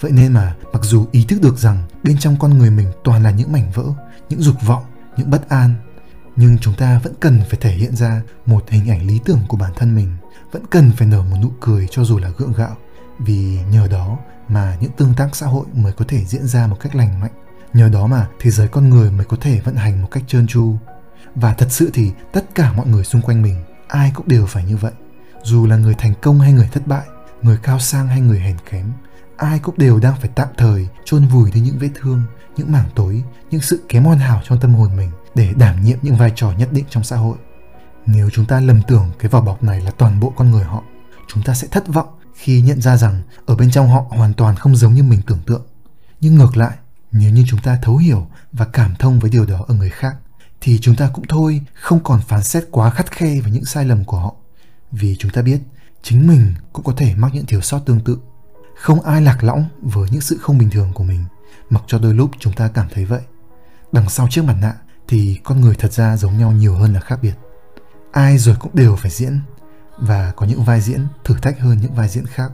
Vậy 0.00 0.12
nên 0.12 0.32
mà 0.32 0.54
mặc 0.72 0.82
dù 0.82 1.06
ý 1.12 1.24
thức 1.24 1.40
được 1.42 1.58
rằng 1.58 1.82
bên 2.02 2.18
trong 2.18 2.36
con 2.38 2.58
người 2.58 2.70
mình 2.70 2.92
toàn 3.04 3.22
là 3.22 3.30
những 3.30 3.52
mảnh 3.52 3.70
vỡ 3.74 3.84
những 4.28 4.42
dục 4.42 4.56
vọng 4.66 4.84
những 5.16 5.30
bất 5.30 5.48
an 5.48 5.74
nhưng 6.36 6.58
chúng 6.58 6.74
ta 6.74 6.98
vẫn 6.98 7.12
cần 7.20 7.40
phải 7.50 7.58
thể 7.60 7.70
hiện 7.70 7.96
ra 7.96 8.22
một 8.46 8.64
hình 8.70 8.90
ảnh 8.90 9.06
lý 9.06 9.20
tưởng 9.24 9.40
của 9.48 9.56
bản 9.56 9.72
thân 9.76 9.94
mình. 9.94 10.16
Vẫn 10.52 10.66
cần 10.70 10.90
phải 10.96 11.08
nở 11.08 11.22
một 11.22 11.36
nụ 11.42 11.50
cười 11.60 11.88
cho 11.90 12.04
dù 12.04 12.18
là 12.18 12.30
gượng 12.38 12.52
gạo. 12.52 12.76
Vì 13.18 13.58
nhờ 13.70 13.88
đó 13.90 14.18
mà 14.48 14.76
những 14.80 14.92
tương 14.92 15.14
tác 15.14 15.36
xã 15.36 15.46
hội 15.46 15.66
mới 15.74 15.92
có 15.92 16.04
thể 16.08 16.24
diễn 16.24 16.46
ra 16.46 16.66
một 16.66 16.76
cách 16.80 16.94
lành 16.94 17.20
mạnh. 17.20 17.32
Nhờ 17.72 17.88
đó 17.88 18.06
mà 18.06 18.28
thế 18.40 18.50
giới 18.50 18.68
con 18.68 18.88
người 18.88 19.10
mới 19.10 19.24
có 19.24 19.36
thể 19.40 19.60
vận 19.60 19.74
hành 19.76 20.02
một 20.02 20.08
cách 20.10 20.22
trơn 20.26 20.46
tru. 20.46 20.76
Và 21.34 21.54
thật 21.54 21.66
sự 21.70 21.90
thì 21.94 22.12
tất 22.32 22.54
cả 22.54 22.72
mọi 22.72 22.86
người 22.86 23.04
xung 23.04 23.22
quanh 23.22 23.42
mình, 23.42 23.64
ai 23.88 24.12
cũng 24.14 24.28
đều 24.28 24.46
phải 24.46 24.64
như 24.64 24.76
vậy. 24.76 24.92
Dù 25.42 25.66
là 25.66 25.76
người 25.76 25.94
thành 25.94 26.14
công 26.22 26.40
hay 26.40 26.52
người 26.52 26.68
thất 26.72 26.86
bại, 26.86 27.06
người 27.42 27.58
cao 27.62 27.78
sang 27.78 28.08
hay 28.08 28.20
người 28.20 28.40
hèn 28.40 28.56
kém, 28.70 28.92
ai 29.36 29.58
cũng 29.58 29.74
đều 29.78 29.98
đang 29.98 30.14
phải 30.20 30.30
tạm 30.34 30.48
thời 30.56 30.88
chôn 31.04 31.26
vùi 31.26 31.50
đi 31.50 31.60
những 31.60 31.78
vết 31.78 31.90
thương, 31.94 32.22
những 32.56 32.72
mảng 32.72 32.88
tối, 32.94 33.22
những 33.50 33.60
sự 33.60 33.82
kém 33.88 34.04
hoàn 34.04 34.18
hảo 34.18 34.40
trong 34.44 34.60
tâm 34.60 34.74
hồn 34.74 34.96
mình 34.96 35.10
để 35.34 35.52
đảm 35.56 35.84
nhiệm 35.84 35.98
những 36.02 36.16
vai 36.16 36.32
trò 36.36 36.52
nhất 36.52 36.68
định 36.72 36.84
trong 36.90 37.04
xã 37.04 37.16
hội 37.16 37.36
nếu 38.06 38.30
chúng 38.30 38.44
ta 38.44 38.60
lầm 38.60 38.82
tưởng 38.88 39.10
cái 39.18 39.28
vỏ 39.28 39.40
bọc 39.40 39.62
này 39.62 39.80
là 39.80 39.90
toàn 39.90 40.20
bộ 40.20 40.32
con 40.36 40.50
người 40.50 40.64
họ 40.64 40.82
chúng 41.28 41.42
ta 41.42 41.54
sẽ 41.54 41.68
thất 41.70 41.88
vọng 41.88 42.08
khi 42.34 42.62
nhận 42.62 42.80
ra 42.80 42.96
rằng 42.96 43.22
ở 43.46 43.54
bên 43.54 43.70
trong 43.70 43.88
họ 43.88 44.04
hoàn 44.08 44.32
toàn 44.32 44.56
không 44.56 44.76
giống 44.76 44.94
như 44.94 45.02
mình 45.02 45.20
tưởng 45.26 45.42
tượng. 45.46 45.66
Nhưng 46.20 46.34
ngược 46.34 46.56
lại, 46.56 46.76
nếu 47.12 47.30
như 47.30 47.44
chúng 47.48 47.60
ta 47.60 47.78
thấu 47.82 47.96
hiểu 47.96 48.26
và 48.52 48.64
cảm 48.64 48.94
thông 48.98 49.18
với 49.18 49.30
điều 49.30 49.46
đó 49.46 49.64
ở 49.68 49.74
người 49.74 49.90
khác, 49.90 50.16
thì 50.60 50.78
chúng 50.78 50.96
ta 50.96 51.10
cũng 51.12 51.24
thôi 51.28 51.60
không 51.74 52.00
còn 52.04 52.20
phán 52.20 52.42
xét 52.42 52.64
quá 52.70 52.90
khắt 52.90 53.12
khe 53.12 53.40
về 53.40 53.50
những 53.50 53.64
sai 53.64 53.84
lầm 53.84 54.04
của 54.04 54.16
họ. 54.16 54.34
Vì 54.92 55.16
chúng 55.18 55.30
ta 55.30 55.42
biết 55.42 55.60
chính 56.02 56.26
mình 56.26 56.54
cũng 56.72 56.84
có 56.84 56.92
thể 56.96 57.14
mắc 57.14 57.30
những 57.34 57.46
thiếu 57.46 57.60
sót 57.60 57.78
tương 57.86 58.00
tự. 58.00 58.18
Không 58.76 59.00
ai 59.00 59.22
lạc 59.22 59.44
lõng 59.44 59.64
với 59.82 60.10
những 60.10 60.20
sự 60.20 60.38
không 60.40 60.58
bình 60.58 60.70
thường 60.70 60.92
của 60.94 61.04
mình, 61.04 61.24
mặc 61.70 61.82
cho 61.86 61.98
đôi 61.98 62.14
lúc 62.14 62.30
chúng 62.38 62.52
ta 62.52 62.68
cảm 62.68 62.88
thấy 62.94 63.04
vậy. 63.04 63.20
Đằng 63.92 64.08
sau 64.08 64.28
chiếc 64.30 64.44
mặt 64.44 64.56
nạ 64.60 64.74
thì 65.12 65.40
con 65.44 65.60
người 65.60 65.74
thật 65.78 65.92
ra 65.92 66.16
giống 66.16 66.38
nhau 66.38 66.52
nhiều 66.52 66.74
hơn 66.74 66.94
là 66.94 67.00
khác 67.00 67.18
biệt. 67.22 67.34
Ai 68.12 68.38
rồi 68.38 68.56
cũng 68.60 68.70
đều 68.74 68.96
phải 68.96 69.10
diễn 69.10 69.40
và 69.98 70.32
có 70.36 70.46
những 70.46 70.64
vai 70.64 70.80
diễn 70.80 71.06
thử 71.24 71.34
thách 71.42 71.60
hơn 71.60 71.78
những 71.82 71.94
vai 71.94 72.08
diễn 72.08 72.26
khác. 72.26 72.52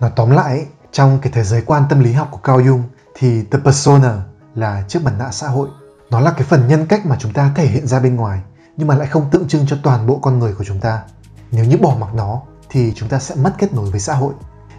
Nói 0.00 0.10
tóm 0.16 0.30
lại, 0.30 0.66
trong 0.92 1.18
cái 1.22 1.32
thế 1.32 1.44
giới 1.44 1.62
quan 1.62 1.82
tâm 1.88 2.00
lý 2.00 2.12
học 2.12 2.28
của 2.30 2.38
Cao 2.38 2.60
Dung 2.60 2.82
thì 3.14 3.42
the 3.50 3.58
persona 3.64 4.22
là 4.54 4.84
chiếc 4.88 5.04
mặt 5.04 5.12
nạ 5.18 5.30
xã 5.32 5.48
hội. 5.48 5.68
Nó 6.10 6.20
là 6.20 6.30
cái 6.30 6.42
phần 6.42 6.68
nhân 6.68 6.86
cách 6.86 7.06
mà 7.06 7.16
chúng 7.20 7.32
ta 7.32 7.52
thể 7.56 7.66
hiện 7.66 7.86
ra 7.86 8.00
bên 8.00 8.16
ngoài 8.16 8.40
nhưng 8.76 8.88
mà 8.88 8.94
lại 8.96 9.06
không 9.06 9.30
tượng 9.30 9.48
trưng 9.48 9.66
cho 9.66 9.76
toàn 9.82 10.06
bộ 10.06 10.18
con 10.18 10.38
người 10.38 10.54
của 10.54 10.64
chúng 10.64 10.80
ta. 10.80 11.02
Nếu 11.52 11.64
như 11.64 11.76
bỏ 11.76 11.96
mặc 12.00 12.14
nó 12.14 12.42
thì 12.68 12.92
chúng 12.96 13.08
ta 13.08 13.18
sẽ 13.18 13.34
mất 13.34 13.54
kết 13.58 13.74
nối 13.74 13.90
với 13.90 14.00
xã 14.00 14.14
hội. 14.14 14.34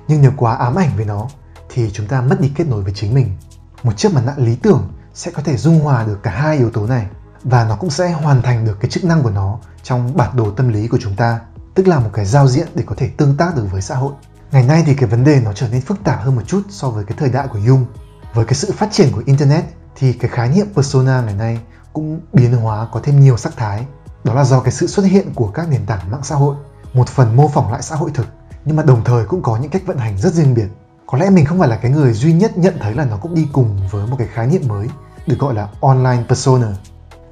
Nhưng 0.07 0.21
nếu 0.21 0.31
quá 0.37 0.55
ám 0.55 0.75
ảnh 0.75 0.89
với 0.95 1.05
nó 1.05 1.27
thì 1.69 1.91
chúng 1.93 2.07
ta 2.07 2.21
mất 2.21 2.41
đi 2.41 2.51
kết 2.55 2.67
nối 2.67 2.83
với 2.83 2.93
chính 2.95 3.13
mình. 3.13 3.37
Một 3.83 3.97
chiếc 3.97 4.13
mặt 4.13 4.21
nạ 4.25 4.33
lý 4.37 4.55
tưởng 4.55 4.87
sẽ 5.17 5.31
có 5.31 5.41
thể 5.41 5.57
dung 5.57 5.79
hòa 5.79 6.03
được 6.03 6.23
cả 6.23 6.31
hai 6.31 6.57
yếu 6.57 6.69
tố 6.69 6.87
này 6.87 7.07
và 7.43 7.65
nó 7.69 7.75
cũng 7.75 7.89
sẽ 7.89 8.11
hoàn 8.11 8.41
thành 8.41 8.65
được 8.65 8.77
cái 8.79 8.91
chức 8.91 9.03
năng 9.03 9.23
của 9.23 9.29
nó 9.29 9.59
trong 9.83 10.17
bản 10.17 10.37
đồ 10.37 10.51
tâm 10.51 10.69
lý 10.69 10.87
của 10.87 10.97
chúng 11.01 11.15
ta 11.15 11.39
tức 11.73 11.87
là 11.87 11.99
một 11.99 12.09
cái 12.13 12.25
giao 12.25 12.47
diện 12.47 12.67
để 12.75 12.83
có 12.85 12.95
thể 12.97 13.09
tương 13.17 13.37
tác 13.37 13.55
được 13.55 13.67
với 13.71 13.81
xã 13.81 13.95
hội. 13.95 14.13
Ngày 14.51 14.63
nay 14.63 14.83
thì 14.85 14.93
cái 14.93 15.09
vấn 15.09 15.23
đề 15.23 15.41
nó 15.45 15.53
trở 15.53 15.67
nên 15.69 15.81
phức 15.81 16.03
tạp 16.03 16.21
hơn 16.21 16.35
một 16.35 16.41
chút 16.47 16.61
so 16.69 16.89
với 16.89 17.05
cái 17.05 17.17
thời 17.19 17.29
đại 17.29 17.47
của 17.47 17.59
Jung. 17.59 17.85
Với 18.33 18.45
cái 18.45 18.53
sự 18.53 18.71
phát 18.77 18.91
triển 18.91 19.11
của 19.11 19.23
Internet 19.25 19.65
thì 19.95 20.13
cái 20.13 20.31
khái 20.31 20.49
niệm 20.49 20.67
persona 20.75 21.21
ngày 21.21 21.35
nay 21.35 21.59
cũng 21.93 22.21
biến 22.33 22.53
hóa 22.53 22.87
có 22.91 22.99
thêm 23.03 23.19
nhiều 23.19 23.37
sắc 23.37 23.57
thái. 23.57 23.85
Đó 24.23 24.33
là 24.33 24.43
do 24.43 24.59
cái 24.59 24.71
sự 24.71 24.87
xuất 24.87 25.05
hiện 25.05 25.33
của 25.35 25.47
các 25.47 25.67
nền 25.69 25.85
tảng 25.85 26.11
mạng 26.11 26.23
xã 26.23 26.35
hội, 26.35 26.55
một 26.93 27.09
phần 27.09 27.35
mô 27.35 27.47
phỏng 27.47 27.71
lại 27.71 27.81
xã 27.81 27.95
hội 27.95 28.11
thực, 28.13 28.27
nhưng 28.65 28.75
mà 28.75 28.83
đồng 28.83 29.03
thời 29.03 29.25
cũng 29.25 29.41
có 29.41 29.57
những 29.57 29.71
cách 29.71 29.83
vận 29.85 29.97
hành 29.97 30.17
rất 30.17 30.33
riêng 30.33 30.53
biệt. 30.53 30.67
Có 31.05 31.17
lẽ 31.17 31.29
mình 31.29 31.45
không 31.45 31.59
phải 31.59 31.67
là 31.67 31.77
cái 31.77 31.91
người 31.91 32.13
duy 32.13 32.33
nhất 32.33 32.57
nhận 32.57 32.73
thấy 32.79 32.93
là 32.93 33.05
nó 33.05 33.17
cũng 33.17 33.35
đi 33.35 33.47
cùng 33.53 33.79
với 33.91 34.07
một 34.07 34.15
cái 34.19 34.27
khái 34.27 34.47
niệm 34.47 34.61
mới 34.67 34.87
được 35.27 35.39
gọi 35.39 35.53
là 35.53 35.67
online 35.81 36.23
persona. 36.27 36.67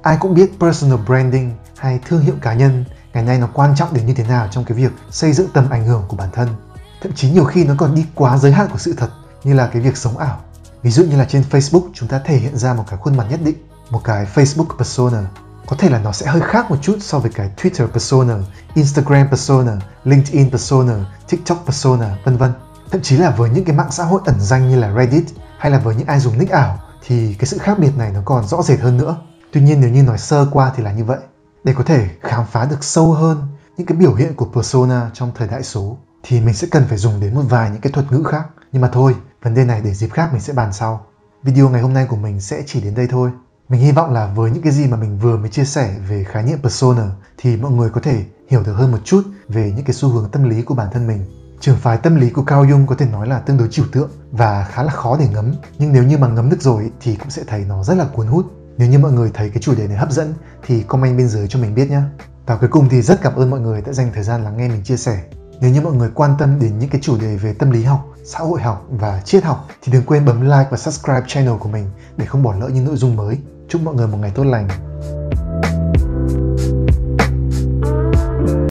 Ai 0.02 0.16
cũng 0.20 0.34
biết 0.34 0.50
personal 0.60 0.98
branding 1.06 1.54
hay 1.76 2.00
thương 2.08 2.20
hiệu 2.20 2.34
cá 2.42 2.54
nhân 2.54 2.84
ngày 3.14 3.24
nay 3.24 3.38
nó 3.38 3.48
quan 3.54 3.74
trọng 3.76 3.94
đến 3.94 4.06
như 4.06 4.14
thế 4.14 4.24
nào 4.24 4.48
trong 4.50 4.64
cái 4.64 4.78
việc 4.78 4.92
xây 5.10 5.32
dựng 5.32 5.48
tầm 5.54 5.70
ảnh 5.70 5.86
hưởng 5.86 6.04
của 6.08 6.16
bản 6.16 6.28
thân 6.32 6.48
thậm 7.02 7.12
chí 7.12 7.30
nhiều 7.30 7.44
khi 7.44 7.64
nó 7.64 7.74
còn 7.78 7.94
đi 7.94 8.06
quá 8.14 8.38
giới 8.38 8.52
hạn 8.52 8.68
của 8.72 8.78
sự 8.78 8.94
thật 8.96 9.08
như 9.44 9.54
là 9.54 9.66
cái 9.66 9.82
việc 9.82 9.96
sống 9.96 10.18
ảo 10.18 10.40
ví 10.82 10.90
dụ 10.90 11.04
như 11.04 11.16
là 11.16 11.24
trên 11.24 11.44
Facebook 11.50 11.88
chúng 11.94 12.08
ta 12.08 12.18
thể 12.18 12.36
hiện 12.36 12.56
ra 12.56 12.74
một 12.74 12.84
cái 12.88 12.98
khuôn 12.98 13.16
mặt 13.16 13.26
nhất 13.30 13.40
định 13.44 13.56
một 13.90 14.00
cái 14.04 14.26
Facebook 14.34 14.78
persona. 14.78 15.22
Có 15.66 15.76
thể 15.78 15.88
là 15.88 15.98
nó 15.98 16.12
sẽ 16.12 16.26
hơi 16.26 16.40
khác 16.40 16.70
một 16.70 16.76
chút 16.82 16.98
so 17.00 17.18
với 17.18 17.30
cái 17.30 17.50
Twitter 17.56 17.86
persona, 17.86 18.34
Instagram 18.74 19.28
persona, 19.28 19.72
LinkedIn 20.04 20.50
persona, 20.50 20.94
TikTok 21.28 21.62
persona, 21.66 22.16
vân 22.24 22.36
vân. 22.36 22.52
Thậm 22.90 23.02
chí 23.02 23.16
là 23.16 23.30
với 23.30 23.50
những 23.50 23.64
cái 23.64 23.76
mạng 23.76 23.90
xã 23.90 24.04
hội 24.04 24.20
ẩn 24.24 24.34
danh 24.40 24.68
như 24.68 24.76
là 24.80 24.94
Reddit 24.96 25.24
hay 25.58 25.72
là 25.72 25.78
với 25.78 25.94
những 25.94 26.06
ai 26.06 26.20
dùng 26.20 26.38
nick 26.38 26.50
ảo 26.50 26.78
thì 27.06 27.34
cái 27.34 27.46
sự 27.46 27.58
khác 27.58 27.78
biệt 27.78 27.92
này 27.98 28.10
nó 28.14 28.20
còn 28.24 28.48
rõ 28.48 28.62
rệt 28.62 28.80
hơn 28.80 28.96
nữa. 28.96 29.16
Tuy 29.52 29.60
nhiên 29.60 29.80
nếu 29.80 29.90
như 29.90 30.02
nói 30.02 30.18
sơ 30.18 30.46
qua 30.52 30.72
thì 30.76 30.82
là 30.82 30.92
như 30.92 31.04
vậy. 31.04 31.18
Để 31.64 31.72
có 31.76 31.84
thể 31.84 32.08
khám 32.20 32.44
phá 32.50 32.64
được 32.64 32.84
sâu 32.84 33.12
hơn 33.12 33.38
những 33.76 33.86
cái 33.86 33.98
biểu 33.98 34.14
hiện 34.14 34.34
của 34.34 34.46
persona 34.54 35.10
trong 35.14 35.32
thời 35.34 35.48
đại 35.48 35.62
số 35.62 35.96
thì 36.22 36.40
mình 36.40 36.54
sẽ 36.54 36.68
cần 36.70 36.84
phải 36.88 36.98
dùng 36.98 37.20
đến 37.20 37.34
một 37.34 37.42
vài 37.48 37.70
những 37.70 37.80
cái 37.80 37.92
thuật 37.92 38.12
ngữ 38.12 38.22
khác. 38.22 38.46
Nhưng 38.72 38.82
mà 38.82 38.88
thôi, 38.88 39.14
vấn 39.42 39.54
đề 39.54 39.64
này 39.64 39.80
để 39.84 39.94
dịp 39.94 40.12
khác 40.12 40.28
mình 40.32 40.40
sẽ 40.40 40.52
bàn 40.52 40.72
sau. 40.72 41.06
Video 41.42 41.68
ngày 41.68 41.82
hôm 41.82 41.92
nay 41.92 42.06
của 42.08 42.16
mình 42.16 42.40
sẽ 42.40 42.62
chỉ 42.66 42.80
đến 42.80 42.94
đây 42.94 43.06
thôi. 43.10 43.30
Mình 43.68 43.80
hy 43.80 43.92
vọng 43.92 44.12
là 44.12 44.26
với 44.26 44.50
những 44.50 44.62
cái 44.62 44.72
gì 44.72 44.86
mà 44.86 44.96
mình 44.96 45.18
vừa 45.18 45.36
mới 45.36 45.48
chia 45.48 45.64
sẻ 45.64 45.94
về 46.08 46.24
khái 46.24 46.42
niệm 46.42 46.58
persona 46.62 47.10
thì 47.38 47.56
mọi 47.56 47.72
người 47.72 47.90
có 47.90 48.00
thể 48.00 48.24
hiểu 48.48 48.62
được 48.62 48.74
hơn 48.74 48.92
một 48.92 48.98
chút 49.04 49.22
về 49.48 49.72
những 49.76 49.84
cái 49.84 49.94
xu 49.94 50.08
hướng 50.08 50.30
tâm 50.30 50.48
lý 50.48 50.62
của 50.62 50.74
bản 50.74 50.88
thân 50.92 51.06
mình. 51.06 51.45
Trường 51.60 51.76
phái 51.76 51.96
tâm 51.96 52.16
lý 52.16 52.30
của 52.30 52.42
Cao 52.42 52.64
Jung 52.64 52.86
có 52.86 52.94
thể 52.94 53.06
nói 53.06 53.28
là 53.28 53.38
tương 53.38 53.58
đối 53.58 53.68
trừu 53.68 53.86
tượng 53.92 54.10
và 54.32 54.64
khá 54.64 54.82
là 54.82 54.92
khó 54.92 55.16
để 55.18 55.28
ngấm. 55.28 55.54
Nhưng 55.78 55.92
nếu 55.92 56.02
như 56.02 56.18
mà 56.18 56.28
ngấm 56.28 56.50
được 56.50 56.62
rồi 56.62 56.90
thì 57.00 57.16
cũng 57.16 57.30
sẽ 57.30 57.42
thấy 57.46 57.64
nó 57.68 57.84
rất 57.84 57.94
là 57.94 58.04
cuốn 58.04 58.26
hút. 58.26 58.46
Nếu 58.78 58.88
như 58.88 58.98
mọi 58.98 59.12
người 59.12 59.30
thấy 59.34 59.50
cái 59.50 59.62
chủ 59.62 59.74
đề 59.74 59.86
này 59.86 59.96
hấp 59.96 60.10
dẫn 60.10 60.34
thì 60.66 60.82
comment 60.82 61.18
bên 61.18 61.28
dưới 61.28 61.48
cho 61.48 61.58
mình 61.58 61.74
biết 61.74 61.90
nhé. 61.90 62.00
Và 62.46 62.56
cuối 62.56 62.68
cùng 62.68 62.88
thì 62.88 63.02
rất 63.02 63.22
cảm 63.22 63.34
ơn 63.34 63.50
mọi 63.50 63.60
người 63.60 63.82
đã 63.82 63.92
dành 63.92 64.10
thời 64.14 64.22
gian 64.22 64.44
lắng 64.44 64.56
nghe 64.56 64.68
mình 64.68 64.84
chia 64.84 64.96
sẻ. 64.96 65.22
Nếu 65.60 65.70
như 65.70 65.80
mọi 65.80 65.92
người 65.92 66.10
quan 66.14 66.34
tâm 66.38 66.58
đến 66.60 66.78
những 66.78 66.90
cái 66.90 67.00
chủ 67.04 67.18
đề 67.18 67.36
về 67.36 67.52
tâm 67.52 67.70
lý 67.70 67.82
học, 67.82 68.06
xã 68.24 68.38
hội 68.38 68.60
học 68.60 68.86
và 68.90 69.20
triết 69.24 69.44
học 69.44 69.68
thì 69.82 69.92
đừng 69.92 70.04
quên 70.06 70.24
bấm 70.24 70.40
like 70.40 70.66
và 70.70 70.76
subscribe 70.76 71.24
channel 71.26 71.56
của 71.56 71.68
mình 71.68 71.90
để 72.16 72.26
không 72.26 72.42
bỏ 72.42 72.54
lỡ 72.60 72.68
những 72.68 72.84
nội 72.84 72.96
dung 72.96 73.16
mới. 73.16 73.38
Chúc 73.68 73.82
mọi 73.82 73.94
người 73.94 74.06
một 74.06 74.18
ngày 74.20 74.32
tốt 74.34 74.44
lành. 74.44 74.68